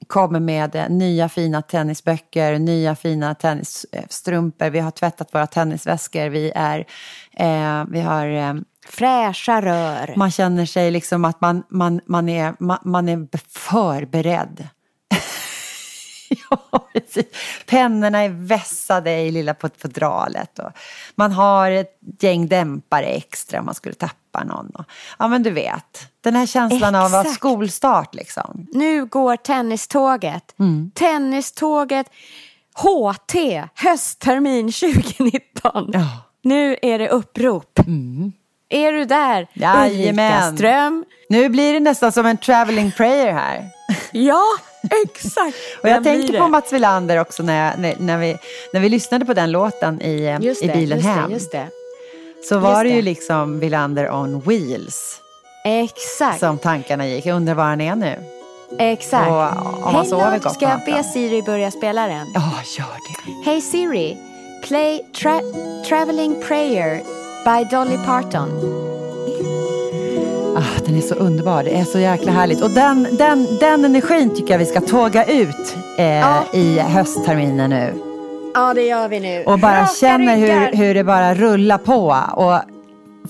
kommer 0.08 0.39
med 0.39 0.76
eh, 0.76 0.89
nya 0.89 1.30
fina 1.30 1.62
tennisböcker, 1.62 2.60
nya 2.60 2.96
fina 2.96 3.36
tennisstrumpor. 3.36 4.70
Vi 4.70 4.80
har 4.80 4.92
tvättat 4.92 5.34
våra 5.36 5.48
tennisväskor. 5.48 6.30
Vi, 6.30 6.52
är, 6.56 6.86
eh, 7.34 7.86
vi 7.89 8.02
har... 8.02 8.63
Fräscha 8.89 9.62
rör. 9.62 10.13
man 10.15 10.32
känner 10.32 10.65
sig 10.65 10.91
liksom 10.91 11.26
att 11.26 11.41
man, 11.41 11.63
man, 11.69 12.02
man, 12.06 12.30
är, 12.30 12.56
man, 12.60 12.78
man 12.84 13.10
är 13.10 13.28
förberedd. 13.50 14.67
ja, 16.50 16.88
precis. 16.93 17.26
Pennorna 17.65 18.19
är 18.19 18.30
vässade 18.30 19.12
i 19.12 19.32
lilla 19.32 19.56
fodralet. 19.78 20.60
Och 20.60 20.72
man 21.15 21.32
har 21.32 21.72
ett 21.72 22.00
gäng 22.19 22.48
dämpare 22.48 23.06
extra 23.06 23.60
om 23.60 23.65
man 23.65 23.76
skulle 23.76 23.96
tappa 23.96 24.43
någon. 24.43 24.69
Och, 24.69 24.86
ja, 25.19 25.28
men 25.28 25.43
du 25.43 25.52
vet. 25.52 26.12
Den 26.22 26.36
här 26.36 26.46
känslan 26.46 26.96
av 26.96 27.15
att 27.15 27.22
Exakt. 27.22 27.36
skolstart 27.36 28.15
liksom. 28.15 28.67
Nu 28.74 29.06
går 29.06 29.36
tenniståget. 29.36 30.60
Mm. 30.60 30.91
Tenniståget 30.96 32.08
HT 32.76 33.63
hösttermin 33.76 34.72
2019. 34.72 35.89
Ja. 35.93 36.08
Nu 36.41 36.78
är 36.82 37.00
det 37.00 37.10
upprop. 37.10 37.80
Är 38.74 38.92
du 38.92 39.06
där? 39.06 39.48
Jajamän. 39.54 40.32
Ulrika 40.34 40.56
Ström. 40.58 41.06
Nu 41.30 41.50
blir 41.50 41.74
det 41.74 41.80
nästan 41.80 42.12
som 42.12 42.26
en 42.26 42.38
traveling 42.38 42.92
prayer 42.92 43.34
här. 43.34 43.70
Ja, 44.12 44.44
exakt. 45.06 45.58
Och 45.84 45.90
jag 45.90 46.04
det? 46.04 46.38
på 46.40 46.48
Mats 46.48 46.74
Wilander 46.74 47.20
också 47.20 47.44
när, 47.44 47.66
jag, 47.66 47.80
när, 47.80 47.96
när, 48.00 48.18
vi, 48.18 48.38
när 48.74 48.80
vi 48.80 48.90
lyssnade 48.90 49.26
på 49.26 49.34
den 49.34 49.52
låten 49.52 50.02
i, 50.02 50.26
eh, 50.26 50.42
Just 50.42 50.64
i 50.64 50.68
bilen 50.68 50.98
just 50.98 51.10
hem. 51.10 51.28
Det, 51.30 51.34
just 51.34 51.52
det. 51.52 51.68
Så 52.50 52.60
var 52.60 52.70
Just 52.70 52.84
det 52.84 52.96
ju 52.96 53.02
liksom 53.02 53.60
Wilander 53.60 54.12
on 54.12 54.40
wheels 54.40 55.22
Exakt. 55.66 56.40
som 56.40 56.58
tankarna 56.58 57.08
gick. 57.08 57.26
Jag 57.26 57.36
undrar 57.36 57.54
var 57.54 57.64
han 57.64 57.82
är 57.82 57.96
nu. 57.96 58.16
Exakt. 58.80 59.32
Och 59.32 59.88
om 59.88 59.94
man 59.94 60.06
sover 60.06 60.40
gott 60.40 60.54
ska 60.54 60.70
jag 60.70 60.80
be. 60.86 61.04
Siri 61.04 61.42
börja 61.42 61.72
spela 61.72 62.08
den? 62.08 62.28
Ja, 62.34 62.52
gör 62.78 62.86
det. 62.86 63.50
Hej 63.52 63.62
Siri, 63.62 64.18
play 64.64 65.02
tra- 65.14 65.84
Traveling 65.84 66.44
Prayer 66.48 67.02
by 67.45 67.63
Dolly 67.75 67.97
Parton. 68.06 68.49
Ah, 70.58 70.79
den 70.86 70.97
är 70.97 71.01
så 71.01 71.15
underbar. 71.15 71.63
Det 71.63 71.79
är 71.79 71.84
så 71.84 71.99
jäkla 71.99 72.32
härligt. 72.32 72.62
Och 72.62 72.69
den, 72.69 73.08
den, 73.17 73.47
den 73.60 73.86
energin 73.86 74.36
tycker 74.36 74.53
jag 74.53 74.60
vi 74.60 74.65
ska 74.65 74.82
tåga 74.82 75.25
ut 75.25 75.75
eh, 75.97 76.06
Ja. 76.06 76.43
i 76.53 76.79
höstterminen 76.79 77.69
nu. 77.69 77.93
Ja, 78.53 78.73
det 78.73 78.82
gör 78.82 79.08
vi 79.08 79.19
nu. 79.19 79.43
Och 79.43 79.60
bara 79.60 79.82
Raka 79.82 79.91
känner 79.99 80.38
hur, 80.38 80.77
hur 80.77 80.93
det 80.93 81.03
bara 81.03 81.34
rullar 81.36 81.77
på. 81.77 82.17
Och 82.36 82.60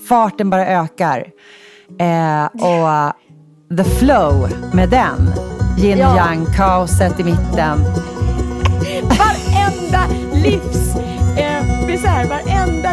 farten 0.08 0.50
bara 0.50 0.66
ökar. 0.66 1.24
Eh, 2.00 2.44
och 2.44 3.12
the 3.76 3.84
flow 3.84 4.48
med 4.74 4.88
den. 4.90 5.32
Yin 5.78 5.98
Ja. 5.98 6.16
yang, 6.16 6.46
kaoset 6.56 7.20
i 7.20 7.24
mitten. 7.24 7.84
Varenda 9.02 10.02
livs... 10.32 10.93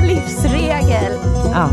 livsregel. 0.07 1.13
Ja. 1.53 1.69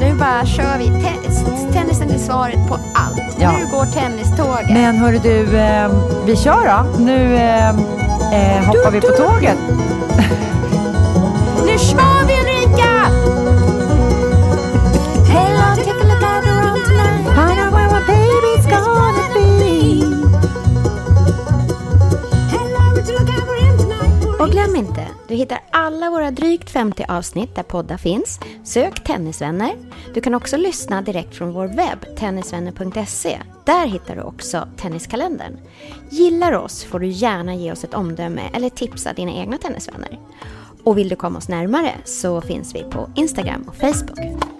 Nu 0.00 0.14
bara 0.14 0.46
kör 0.46 0.78
vi. 0.78 0.86
Te- 0.86 1.72
tennisen 1.72 2.10
är 2.10 2.18
svaret 2.18 2.68
på 2.68 2.74
allt. 2.74 3.36
Ja. 3.38 3.52
Nu 3.52 3.66
går 3.70 3.84
tenniståget. 3.86 4.70
Men 4.70 4.96
hörru 4.96 5.18
du, 5.22 5.56
eh, 5.58 5.88
vi 6.26 6.36
kör 6.36 6.66
då. 6.66 7.02
Nu 7.04 7.34
eh, 7.36 7.68
eh, 7.68 8.64
hoppar 8.66 8.90
vi 8.90 9.00
på 9.00 9.06
tåget. 9.06 9.56
Nu 11.66 11.78
kör 11.78 12.26
vi 12.26 12.49
Och 24.40 24.50
glöm 24.50 24.76
inte, 24.76 25.08
du 25.28 25.34
hittar 25.34 25.60
alla 25.70 26.10
våra 26.10 26.30
drygt 26.30 26.70
50 26.70 27.04
avsnitt 27.08 27.54
där 27.54 27.62
poddar 27.62 27.96
finns. 27.96 28.40
Sök 28.64 29.04
Tennisvänner. 29.04 29.76
Du 30.14 30.20
kan 30.20 30.34
också 30.34 30.56
lyssna 30.56 31.02
direkt 31.02 31.34
från 31.34 31.52
vår 31.52 31.66
webb, 31.66 32.16
tennisvänner.se. 32.16 33.38
Där 33.66 33.86
hittar 33.86 34.16
du 34.16 34.22
också 34.22 34.68
Tenniskalendern. 34.76 35.56
Gillar 36.10 36.52
du 36.52 36.58
oss 36.58 36.84
får 36.84 36.98
du 36.98 37.06
gärna 37.06 37.54
ge 37.54 37.72
oss 37.72 37.84
ett 37.84 37.94
omdöme 37.94 38.50
eller 38.54 38.68
tipsa 38.68 39.12
dina 39.12 39.32
egna 39.32 39.58
tennisvänner. 39.58 40.18
Och 40.84 40.98
vill 40.98 41.08
du 41.08 41.16
komma 41.16 41.38
oss 41.38 41.48
närmare 41.48 41.94
så 42.04 42.40
finns 42.40 42.74
vi 42.74 42.82
på 42.82 43.10
Instagram 43.14 43.64
och 43.68 43.76
Facebook. 43.76 44.59